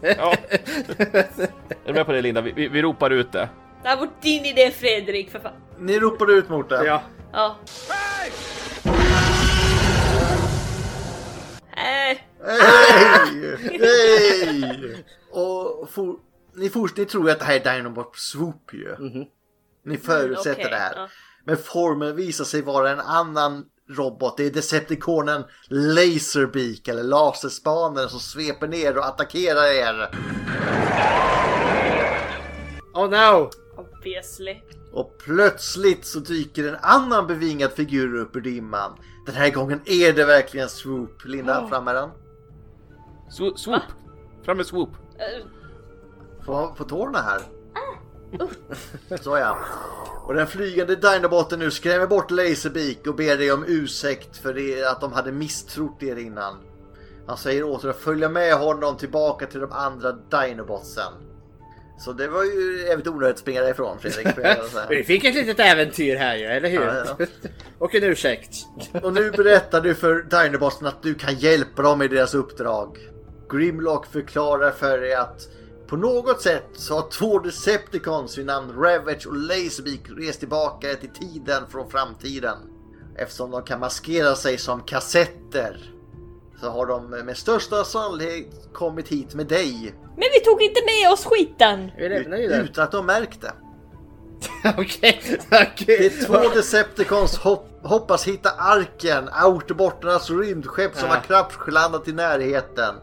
[0.00, 0.34] Ja.
[0.48, 2.40] är du med på det Linda?
[2.40, 3.48] Vi, vi, vi ropar ut det.
[3.82, 5.52] Det här var din idé Fredrik för fan.
[5.78, 6.84] Ni ropar ut mot den.
[6.84, 7.02] Ja.
[7.32, 7.56] Ja.
[11.76, 13.56] Äh, Hej!
[13.80, 15.04] Hej!
[15.30, 16.16] Och for,
[16.54, 18.96] ni, for, ni tror ju att det här är Dinobot Swoop ju.
[19.84, 20.92] Ni förutsätter okej, det här.
[20.96, 21.08] ja.
[21.44, 24.36] Men formen visar sig vara en annan robot.
[24.36, 30.10] Det är Decepticonen Laserbeak eller Laserspanen som sveper ner och attackerar er.
[32.94, 33.50] Oh no!
[33.76, 34.56] Obviously.
[34.92, 38.92] Och plötsligt så dyker en annan bevingad figur upp ur dimman.
[39.26, 41.24] Den här gången är det verkligen Swoop.
[41.24, 42.10] Linda, fram med den.
[43.30, 43.82] Swo- swoop!
[44.44, 44.90] Fram med swoop!
[46.44, 47.40] På, på tårna här.
[49.20, 49.58] Så ja.
[50.26, 54.84] Och den flygande Dinoboten nu skrämmer bort Laserbeak och ber dig om ursäkt för det,
[54.84, 56.54] att de hade misstrott er innan.
[57.26, 61.12] Han säger åt er att följa med honom tillbaka till de andra Dinobotsen.
[61.98, 64.26] Så det var ju jävligt onödigt att springa därifrån Fredrik.
[64.88, 66.80] Vi fick ett litet äventyr här ju, eller hur?
[66.80, 67.26] Ja, ja.
[67.78, 68.66] Och en ursäkt.
[69.02, 72.98] Och nu berättar du för Dinobotsen att du kan hjälpa dem i deras uppdrag.
[73.50, 75.48] Grimlock förklarar för dig att
[75.88, 81.08] på något sätt så har två Decepticons vid namn Ravage och Laserbeak rest tillbaka till
[81.10, 82.56] tiden från framtiden.
[83.18, 85.92] Eftersom de kan maskera sig som kassetter
[86.60, 91.12] så har de med största sannolikhet kommit hit med dig Men vi tog inte med
[91.12, 91.90] oss skiten!
[91.98, 92.56] Vi lämnar ju det.
[92.56, 93.52] utan att de märkt det.
[94.78, 96.06] Okej, Det okej.
[96.06, 101.14] är två Decepticons hopp, hoppas hitta Arken, Autobotternas rymdskepp som Ja.
[101.14, 102.94] har kraschlandat i närheten.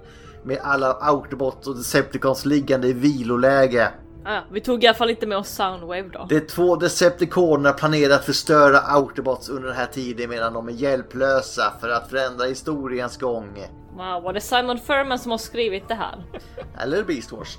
[0.46, 3.92] Med alla Autobots och Decepticons liggande i viloläge.
[4.26, 6.26] Ah, vi tog i alla fall inte med oss Soundwave då.
[6.30, 10.72] Det är två Decepticoner planerar att förstöra Autobots under den här tiden medan de är
[10.72, 13.66] hjälplösa för att förändra historiens gång.
[13.92, 16.24] Wow, var det Simon Furman som har skrivit det här?
[16.80, 17.58] Eller Beast Wars.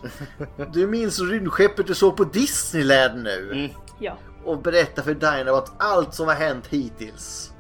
[0.73, 3.71] Du minns rymdskeppet du såg på Disneyland nu?
[3.99, 4.17] Ja.
[4.45, 7.54] och berättar för Dinobot allt som har hänt hittills.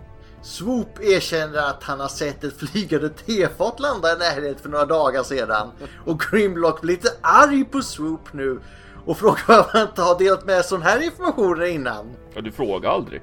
[0.44, 5.22] Swoop erkänner att han har sett ett flygande tefat landa i närheten för några dagar
[5.22, 5.70] sedan.
[6.06, 8.60] Och Grimlock blir lite arg på Swoop nu
[9.06, 12.16] och frågar varför han inte har delat med sån här information innan.
[12.34, 13.22] Ja, du frågar aldrig.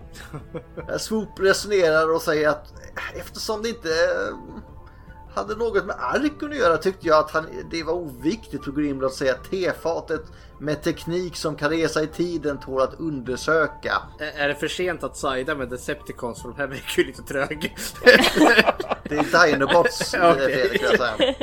[0.99, 2.73] Swoop resonerar och säger att
[3.15, 4.35] eftersom det inte eh,
[5.35, 9.11] hade något med arken att göra tyckte jag att han, det var oviktigt för Grimlock
[9.11, 10.23] att säga tefatet
[10.61, 14.01] med teknik som kan resa i tiden tål att undersöka.
[14.35, 17.75] Är det för sent att sida med Decepticons för de här verkar ju lite trög.
[19.03, 20.13] Det är Dinobots
[20.71, 21.35] vill jag säga.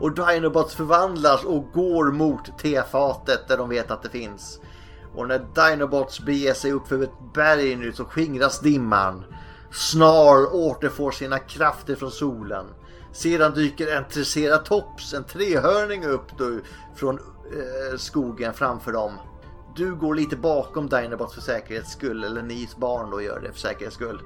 [0.00, 4.60] Och Dinobots förvandlas och går mot tefatet där de vet att det finns.
[5.14, 9.24] Och när Dinobots beger sig upp för ett berg nu så skingras dimman.
[9.72, 12.66] Snarl återfår sina krafter från solen.
[13.12, 16.58] Sedan dyker en triceratops, en trehörning upp då
[16.96, 17.20] från
[17.52, 19.12] eh, skogen framför dem.
[19.76, 23.58] Du går lite bakom Dinobot för säkerhets skull, eller Nis barn då gör det för
[23.58, 24.20] säkerhets skull.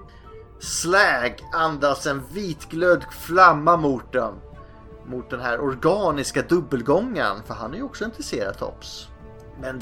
[0.61, 4.35] Slag andas en vitglöd flamma mot dem.
[5.07, 9.09] Mot den här organiska dubbelgången, för han är ju också en triceratops.
[9.61, 9.79] Men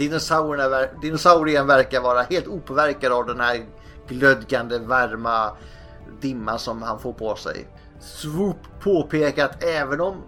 [1.01, 3.67] dinosaurien verkar vara helt opåverkad av den här
[4.09, 5.57] glödgande varma
[6.21, 7.69] dimman som han får på sig.
[8.01, 10.23] Swoop påpekar att även om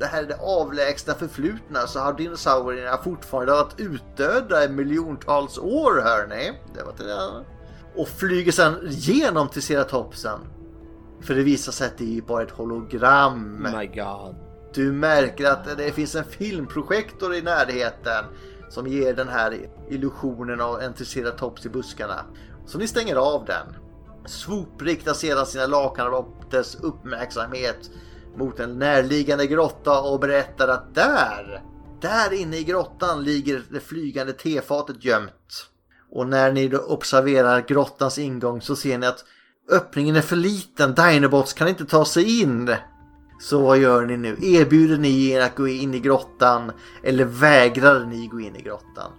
[0.00, 6.00] det här är det avlägsna förflutna så har dinosaurierna fortfarande varit utdöda i miljontals år
[6.00, 6.52] hörni.
[6.74, 7.44] Det var till det.
[7.94, 10.38] Och flyger sedan genom Triceratopsen.
[11.20, 13.62] För det visar sig att det är bara ett hologram.
[13.62, 14.36] My god.
[14.74, 18.24] Du märker att det finns en filmprojektor i närheten
[18.68, 22.24] som ger den här illusionen av en triceratops i buskarna.
[22.66, 23.76] Så ni stänger av den.
[24.26, 27.90] Swoop riktar sedan sina lakanrapters uppmärksamhet
[28.36, 31.62] mot en närliggande grotta och berättar att där,
[32.00, 35.66] där inne i grottan ligger det flygande tefatet gömt.
[36.10, 39.24] Och när ni då observerar grottans ingång så ser ni att
[39.70, 40.94] öppningen är för liten.
[40.94, 42.74] Dinobots kan inte ta sig in.
[43.40, 44.36] Så vad gör ni nu?
[44.42, 49.10] Erbjuder ni er att gå in i grottan eller vägrar ni gå in i grottan?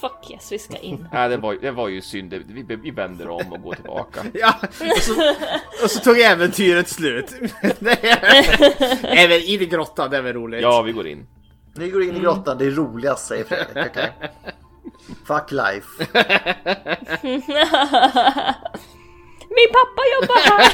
[0.00, 1.08] Fuck yes, vi ska in.
[1.12, 2.34] Nej, det var, det var ju synd.
[2.48, 4.20] Vi, vi vänder om och går tillbaka.
[4.34, 4.54] Ja,
[4.96, 5.34] och så,
[5.84, 7.34] och så tog äventyret slut.
[9.02, 10.62] Även in i grottan, det är väl roligt.
[10.62, 11.26] Ja, vi går in.
[11.74, 13.86] Ni går in i grottan, det är roligast säger Fredrik.
[13.90, 14.12] okej?
[15.26, 16.06] Fuck life.
[19.48, 20.72] Min pappa jobbar här!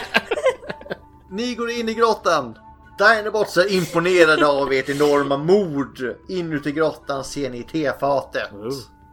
[1.30, 2.58] Ni går in i grottan.
[2.98, 6.16] Dinobots är imponerade av ert enorma mod.
[6.28, 8.50] Inuti grottan ser ni tefatet.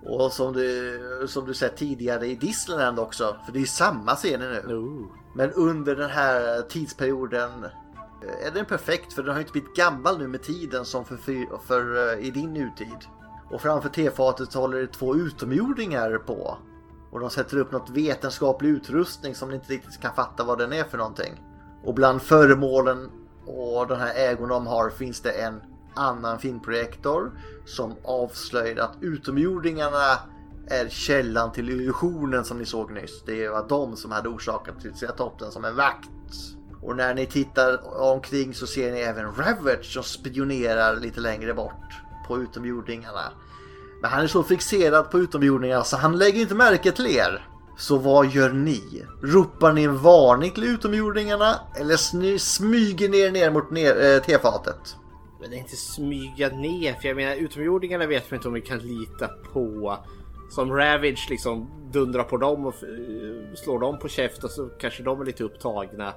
[0.06, 3.36] Och som du, som du sett tidigare i Disneyland också.
[3.46, 4.76] För det är samma scener nu.
[4.76, 5.08] Ooh.
[5.36, 10.18] Men under den här tidsperioden eh, är den perfekt för den har inte blivit gammal
[10.18, 13.06] nu med tiden som för, för, för eh, i din nutid.
[13.52, 16.58] Och framför tefatet håller det två utomjordingar på.
[17.12, 20.74] Och de sätter upp något vetenskaplig utrustning som ni inte riktigt kan fatta vad den
[20.74, 21.44] är för någonting.
[21.84, 23.12] Och bland föremålen
[23.46, 25.62] och den här ägon de har finns det en
[25.96, 27.32] annan filmprojektor
[27.66, 30.20] som avslöjar att utomjordingarna
[30.68, 33.24] är källan till illusionen som ni såg nyss.
[33.26, 36.10] Det var de som hade orsakat Triceratopen som en vakt.
[36.82, 42.02] Och när ni tittar omkring så ser ni även Ravage som spionerar lite längre bort
[42.28, 43.32] på utomjordingarna.
[44.02, 47.46] Men han är så fixerad på utomjordingarna så han lägger inte märke till er.
[47.78, 49.06] Så vad gör ni?
[49.22, 51.98] Ropar ni en varning till utomjordingarna eller
[52.38, 54.96] smyger ni er ner mot ner, äh, tefatet?
[55.40, 58.62] Men det är inte smyga ner, för jag menar utomjordingarna vet man inte om vi
[58.62, 59.98] kan lita på.
[60.50, 65.22] Som Ravage liksom dundrar på dem och eh, slår dem på käften så kanske de
[65.22, 66.14] är lite upptagna.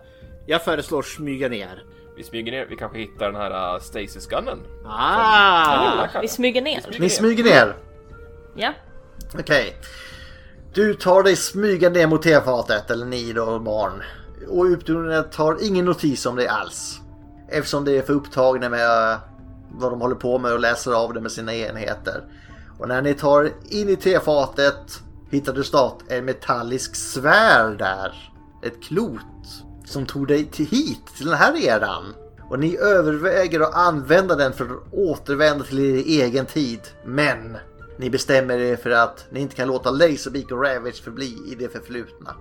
[0.47, 1.85] Jag föreslår smyga ner.
[2.17, 4.59] Vi smyger ner, vi kanske hittar den här uh, Stasis-gunnen.
[4.87, 6.09] Ah!
[6.21, 6.97] Vi smyger ner.
[6.99, 7.77] Ni smyger ner.
[8.55, 8.73] Ja.
[9.39, 9.77] Okej.
[10.75, 14.03] Du tar dig smygande ner mot tefatet, eller ni då barn.
[14.49, 17.02] Och utomjordingarna tar ingen notis om det alls.
[17.53, 19.19] Eftersom det är för upptagna med eh,
[19.71, 22.25] vad de håller på med och läser av det med sina enheter.
[22.79, 25.01] Och när ni tar in i tefatet
[25.31, 28.33] hittar du snart en metallisk svär där.
[28.63, 29.21] Ett klot
[29.85, 32.15] som tog dig till hit, till den här eran.
[32.51, 36.81] Och ni överväger att använda den för att återvända till er egen tid.
[37.05, 37.57] Men
[37.99, 41.73] ni bestämmer er för att ni inte kan låta Laserbeak och Ravage förbli i det
[41.73, 42.35] förflutna.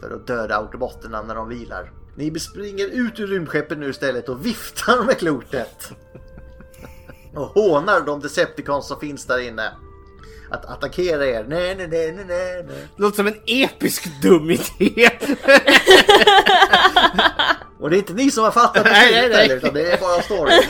[0.00, 1.92] För att döda autobotterna när de vilar.
[2.20, 5.92] Ni springer ut ur rymdskeppet nu istället och viftar med klotet.
[7.34, 9.72] Och hånar de Decepticons som finns där inne.
[10.50, 11.44] Att attackera er.
[11.48, 15.10] Nej, nej, nej, nej, nej, låter som en episk dum idé.
[17.80, 19.40] Och det är inte ni som har fattat Nej, nej, beslutet nej.
[19.42, 20.62] heller, utan det är bara story.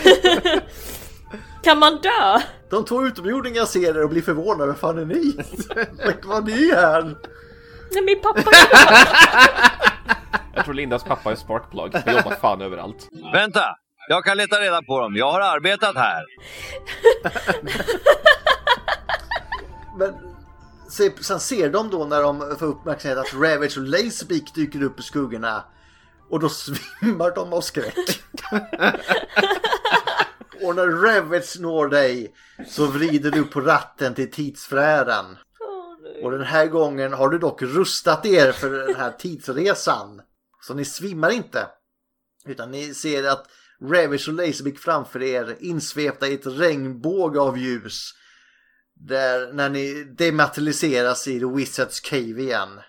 [1.62, 2.40] Kan man dö?
[2.70, 4.66] De två utomjordingarna ser er och blir förvånade.
[4.66, 5.36] Vad fan är ni?
[6.04, 7.16] Vad var ni här?
[7.92, 8.50] Nej, min pappa
[10.54, 11.94] Jag tror Lindas pappa är sparkplug.
[11.94, 13.08] Han jobbar fan överallt.
[13.32, 13.64] Vänta!
[14.08, 15.16] Jag kan leta reda på dem.
[15.16, 16.24] Jag har arbetat här.
[19.98, 20.14] Men
[20.88, 25.00] se, sen ser de då när de får uppmärksamhet att Ravage och Laserbeak dyker upp
[25.00, 25.64] i skuggorna.
[26.30, 27.94] Och då svimmar de av skräck.
[30.62, 32.34] och när Ravage når dig
[32.68, 35.36] så vrider du på ratten till tidsfären.
[36.22, 40.22] Och den här gången har du dock rustat er för den här tidsresan.
[40.60, 41.66] Så ni svimmar inte.
[42.46, 43.46] Utan ni ser att
[43.82, 48.14] Ravish och Laserbeak framför er insvepta i ett regnbåge av ljus.
[48.94, 52.80] Där när ni dematerialiseras i The Wizards Cave igen.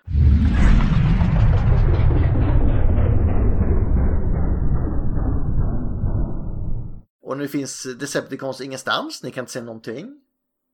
[7.23, 10.21] Och nu finns Decepticons ingenstans, ni kan inte se någonting.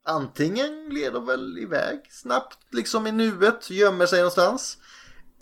[0.05, 4.77] Antingen leder de väl iväg snabbt, liksom i nuet, gömmer sig någonstans.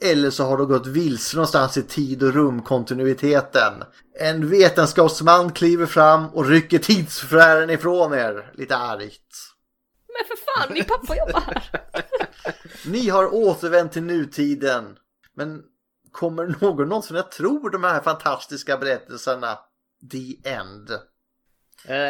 [0.01, 3.83] Eller så har de gått vilse någonstans i tid och rumkontinuiteten.
[4.19, 9.55] En vetenskapsman kliver fram och rycker tidsfären ifrån er, lite argt.
[10.07, 11.69] Men för fan, min pappa jobbar här.
[12.85, 14.97] Ni har återvänt till nutiden.
[15.35, 15.61] Men
[16.11, 19.59] kommer någon någonsin att tro de här fantastiska berättelserna?
[20.11, 20.89] The End.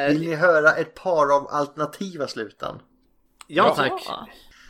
[0.09, 2.75] Vill ni höra ett par av alternativa sluten?
[3.47, 4.03] ja tack.
[4.07, 4.27] Ja.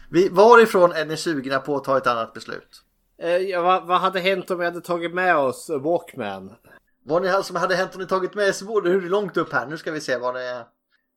[0.09, 2.84] Vi, varifrån är ni sugna på att ta ett annat beslut?
[3.19, 6.55] Eh, ja, vad, vad hade hänt om vi hade tagit med oss Walkman?
[7.03, 9.65] Vad ni som hade hänt om ni tagit med sig både hur långt upp här.
[9.65, 10.65] Nu ska vi se vad det är.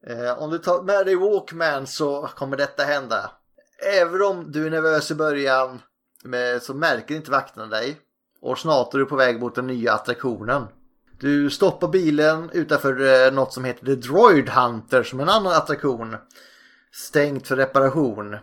[0.06, 3.30] Eh, om du tar med dig Walkman så kommer detta hända.
[4.00, 5.82] Även om du är nervös i början
[6.24, 8.00] med, så märker inte vakterna dig.
[8.40, 10.66] Och snart är du på väg mot den nya attraktionen.
[11.20, 15.52] Du stoppar bilen utanför eh, något som heter The Droid Hunter som är en annan
[15.52, 16.16] attraktion.
[16.92, 18.36] Stängt för reparation.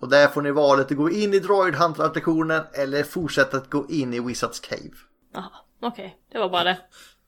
[0.00, 3.86] Och där får ni valet att gå in i Droid Hunter-attraktionen eller fortsätta att gå
[3.88, 4.90] in i Wizards Cave.
[5.34, 5.50] Jaha,
[5.82, 6.16] okej.
[6.32, 6.78] Det var bara det.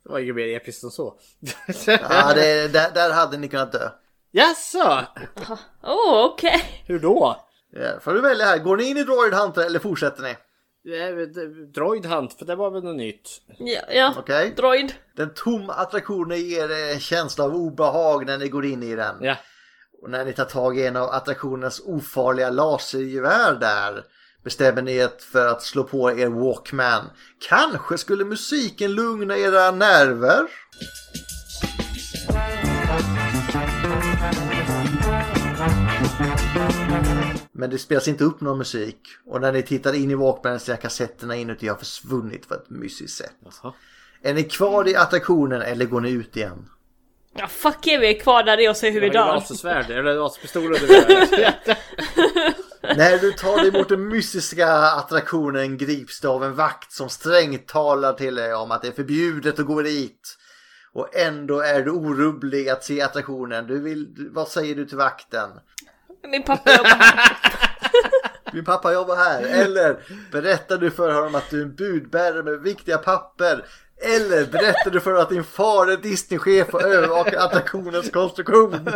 [0.04, 1.14] Det var inget mer episkt än så.
[1.86, 3.90] Ja, det, där, där hade ni kunnat dö.
[4.30, 5.04] Jaså?
[5.46, 6.82] Åh, oh, okej.
[6.86, 7.36] Hur då?
[7.72, 8.58] Ja, får du välja här.
[8.58, 10.36] Går ni in i Droid Hunter eller fortsätter ni?
[11.74, 13.42] Droid Hunt, för det var väl något nytt?
[13.58, 14.14] Ja, ja.
[14.18, 14.54] Okej.
[14.56, 14.94] Droid.
[15.16, 19.16] Den tomma attraktionen ger er en känsla av obehag när ni går in i den.
[19.20, 19.36] Ja.
[20.02, 24.04] Och när ni tar tag i en av attraktionens ofarliga lasergevär där
[24.44, 27.04] bestämmer ni er för att slå på er Walkman.
[27.48, 30.48] Kanske skulle musiken lugna era nerver?
[37.52, 39.00] Men det spelas inte upp någon musik.
[39.26, 42.70] Och när ni tittar in i Walkman så är kassetterna inuti har försvunnit på ett
[42.70, 43.34] mysigt sätt.
[43.62, 43.72] Jaha.
[44.22, 46.68] Är ni kvar i attraktionen eller går ni ut igen?
[47.34, 49.26] Ja, fuck är vi är kvar där och ser hur vi dör.
[49.26, 50.80] lasersvärd eller laserpistoler?
[52.96, 57.68] När du tar dig mot den mystiska attraktionen grips du av en vakt som strängt
[57.68, 60.36] talar till dig om att det är förbjudet att gå dit.
[60.92, 63.66] Och ändå är du orubblig att se attraktionen.
[63.66, 65.50] Du vill, vad säger du till vakten?
[66.28, 67.36] Min pappa jobbar här.
[68.52, 69.42] Min pappa jobbar här.
[69.42, 69.96] Eller
[70.32, 73.64] berättar du för honom att du är en budbärare med viktiga papper.
[74.02, 78.90] Eller berättar du för att din far är Disney-chef och övervakar attraktionens konstruktion.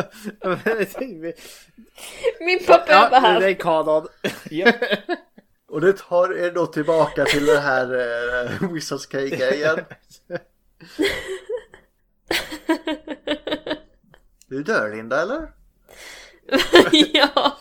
[2.40, 3.40] Min pappa ja, jobbar det här.
[3.42, 4.06] är kanon.
[5.68, 9.80] Och det tar er då tillbaka till den här uh, Wizards Cake-grejen.
[14.46, 15.50] Du dör Linda eller?
[17.12, 17.58] ja.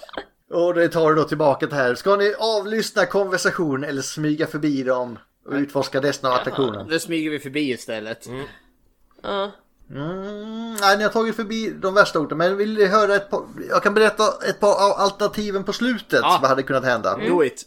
[0.50, 1.96] Och det tar er då tillbaka till här.
[1.96, 6.88] Ska ni avlyssna konversationen eller smyga förbi dem och utforska resten av attraktionen?
[6.88, 8.28] Nu smyger vi förbi istället.
[9.24, 9.52] ja.
[9.90, 12.38] Mm, nej, ni har tagit förbi de värsta orten.
[12.38, 13.42] Men vill ni höra ett par...
[13.70, 16.20] Jag kan berätta ett par av alternativen på slutet.
[16.22, 16.40] Ja.
[16.42, 17.18] Vad hade kunnat hända.
[17.18, 17.66] Do it.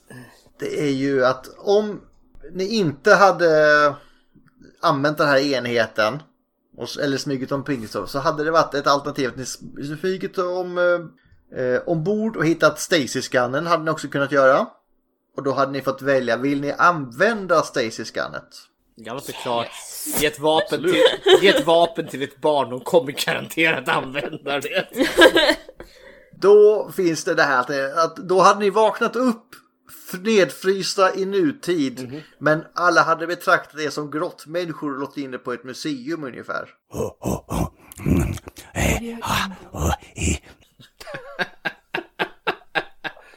[0.58, 2.00] Det är ju att om
[2.52, 3.94] ni inte hade
[4.80, 6.22] använt den här enheten
[6.76, 9.44] och, eller smugit omkring så, så hade det varit ett alternativ att ni
[9.96, 14.66] smugit om, eh, eh, ombord och hittat Stacy-skannen hade ni också kunnat göra.
[15.36, 18.48] Och då hade ni fått välja, vill ni använda Stacy-skannet?
[18.94, 19.70] Ja, såklart.
[20.18, 20.94] Ge ett, vapen till,
[21.42, 24.86] ge ett vapen till ett barn, de kommer garanterat använda det.
[26.38, 29.46] Då finns det det här att, då hade ni vaknat upp
[30.20, 35.52] nedfrysta i nutid men alla hade betraktat det som grottmänniskor och låtit in det på
[35.52, 36.68] ett museum ungefär.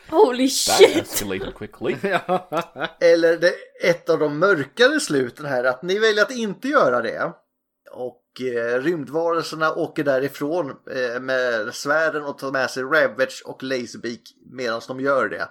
[0.10, 0.98] Holy That shit!
[0.98, 1.94] escalated quickly.
[3.00, 3.54] Eller det,
[3.84, 7.34] ett av de mörkare sluten här, att ni väljer att inte göra det.
[7.92, 14.22] Och eh, rymdvarelserna åker därifrån eh, med svärden och tar med sig Ravage och Laserbeak
[14.52, 15.50] medan de gör det.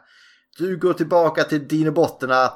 [0.58, 2.52] Du går tillbaka till dinobotterna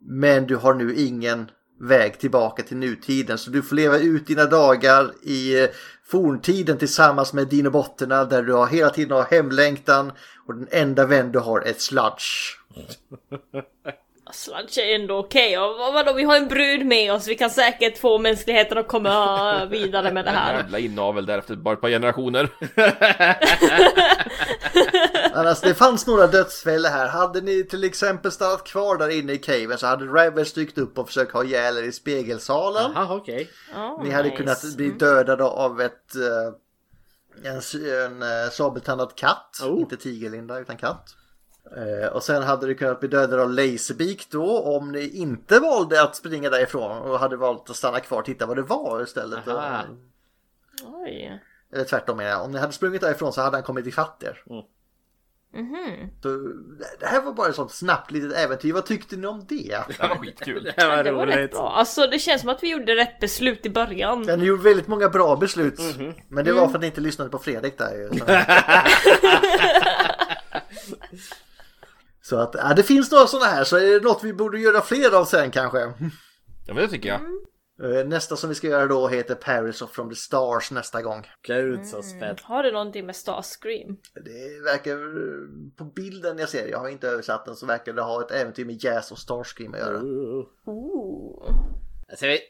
[0.00, 1.50] men du har nu ingen
[1.80, 5.68] väg tillbaka till nutiden så du får leva ut dina dagar i eh,
[6.06, 10.12] forntiden tillsammans med dinobotterna där du har hela tiden har hemlängtan
[10.46, 12.58] och den enda vän du har är sludge.
[14.32, 15.56] Sludge är ändå okej.
[15.56, 17.28] Vad- vadå, vi har en brud med oss.
[17.28, 20.54] Vi kan säkert få mänskligheten att komma vidare med det En här.
[20.58, 22.48] jävla inavel där efter bara ett par generationer.
[25.34, 27.08] Annars, det fanns några dödsfällor här.
[27.08, 30.98] Hade ni till exempel stannat kvar där inne i caven så hade Ravage dykt upp
[30.98, 32.92] och försökt ha ihjäl er i spegelsalen.
[32.94, 33.50] Jaha, okej.
[33.74, 34.36] Oh, Ni hade nice.
[34.36, 36.54] kunnat bli dödade av ett eh,
[37.42, 37.60] en,
[38.04, 39.60] en uh, sabeltandad katt.
[39.62, 39.80] Oh.
[39.80, 41.16] Inte tigerlinda utan katt.
[41.76, 46.02] Eh, och sen hade du kunnat bli dödade av Laserbeak då om ni inte valde
[46.02, 49.48] att springa därifrån och hade valt att stanna kvar och titta vad det var istället.
[49.48, 49.82] Aha.
[50.84, 51.42] Oj.
[51.72, 52.44] Eller tvärtom menar jag.
[52.44, 54.42] Om ni hade sprungit därifrån så hade han kommit ifatt er.
[55.54, 56.10] Mhm.
[56.22, 56.28] Så,
[57.00, 58.72] det- här var bara ett sånt snabbt litet äventyr.
[58.72, 59.78] Vad tyckte ni om det?
[59.88, 60.72] Det var skitkul.
[60.76, 61.50] Det var Det var rätt roligt.
[61.50, 61.72] bra.
[61.76, 64.24] Alltså det känns som att vi gjorde rätt beslut i början.
[64.28, 65.78] Ja, ni gjorde väldigt många bra beslut.
[65.78, 66.14] Mhm.
[66.28, 68.08] Men det var för att ni inte lyssnade på Fredrik där ju.
[68.18, 68.24] Så,
[72.22, 73.64] så att, ja, det finns några sådana här.
[73.64, 75.78] Så är det något vi borde göra fler av sen kanske.
[75.78, 75.92] Ja
[76.74, 77.20] men det tycker jag.
[77.20, 77.26] Eh,
[78.06, 81.26] Nästa som vi ska göra då heter Paris of from the Stars nästa gång.
[81.42, 82.40] Gud så spänt.
[82.40, 83.96] Har det någonting med Starscream?
[84.14, 84.96] Det verkar,
[85.76, 88.64] på bilden jag ser, jag har inte översatt den, så verkar det ha ett äventyr
[88.64, 90.00] med Jazz och Starscream att göra.
[90.64, 91.74] Ooh.
[92.08, 92.42] Alltså, jag, vet,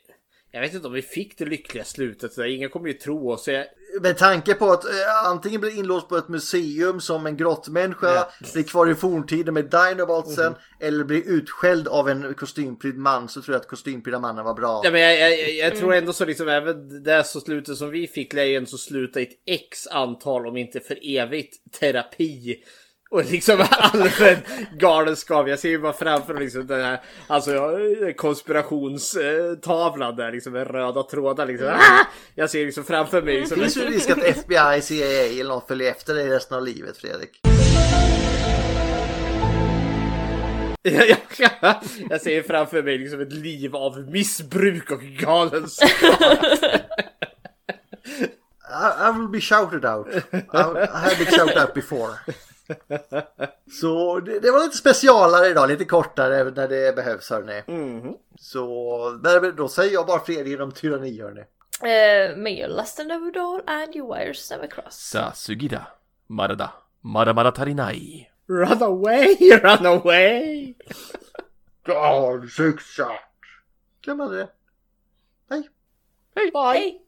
[0.54, 2.32] jag vet inte om vi fick det lyckliga slutet.
[2.32, 3.48] Så ingen kommer ju tro oss.
[3.48, 3.66] Jag,
[4.02, 4.90] Med tanke på att eh,
[5.26, 10.54] antingen blir inlåst på ett museum som en grottmänniska, blir kvar i forntiden med Dinobotsen,
[10.80, 14.80] eller blir utskälld av en kostympryd man så tror jag att kostymprydda mannen var bra.
[14.84, 17.90] Ja, men jag, jag, jag, jag tror ändå så liksom även det så slutet som
[17.90, 21.72] vi fick lär ju ändå så sluta i ett x antal om inte för evigt
[21.80, 22.56] terapi.
[23.10, 24.36] Och liksom allmän
[24.78, 25.48] galenskap.
[25.48, 27.72] Jag ser ju bara framför mig liksom den här alltså, ja,
[28.16, 31.68] konspirationstavlan där liksom med röda trådar liksom.
[31.68, 32.06] Ah!
[32.34, 33.60] Jag ser liksom framför mig Det liksom.
[33.60, 35.06] finns ju risk att FBI, CIA
[35.40, 37.40] eller något följer efter dig resten av livet Fredrik.
[40.82, 41.76] jag, jag,
[42.10, 46.20] jag ser framför mig liksom ett liv av missbruk och galenskap.
[48.74, 50.06] I, I will be shouted out.
[50.32, 52.18] I, I have been shouted out before.
[53.80, 57.62] Så det, det var lite specialare idag, lite kortare när det behövs hörni.
[58.38, 61.40] Så där- då säger jag bara fred genom tyranni hörni.
[61.82, 64.94] Uh, may your lust and overall and your wires never cross.
[64.96, 65.86] Sa sugida.
[66.26, 66.70] Marada.
[67.00, 68.30] Maramara tarinai.
[68.46, 70.74] Run away, run away!
[71.86, 73.20] God, success!
[74.04, 74.48] Glöm aldrig det.
[75.50, 75.70] Hej!
[76.52, 76.78] Bye!
[76.78, 77.03] Hej!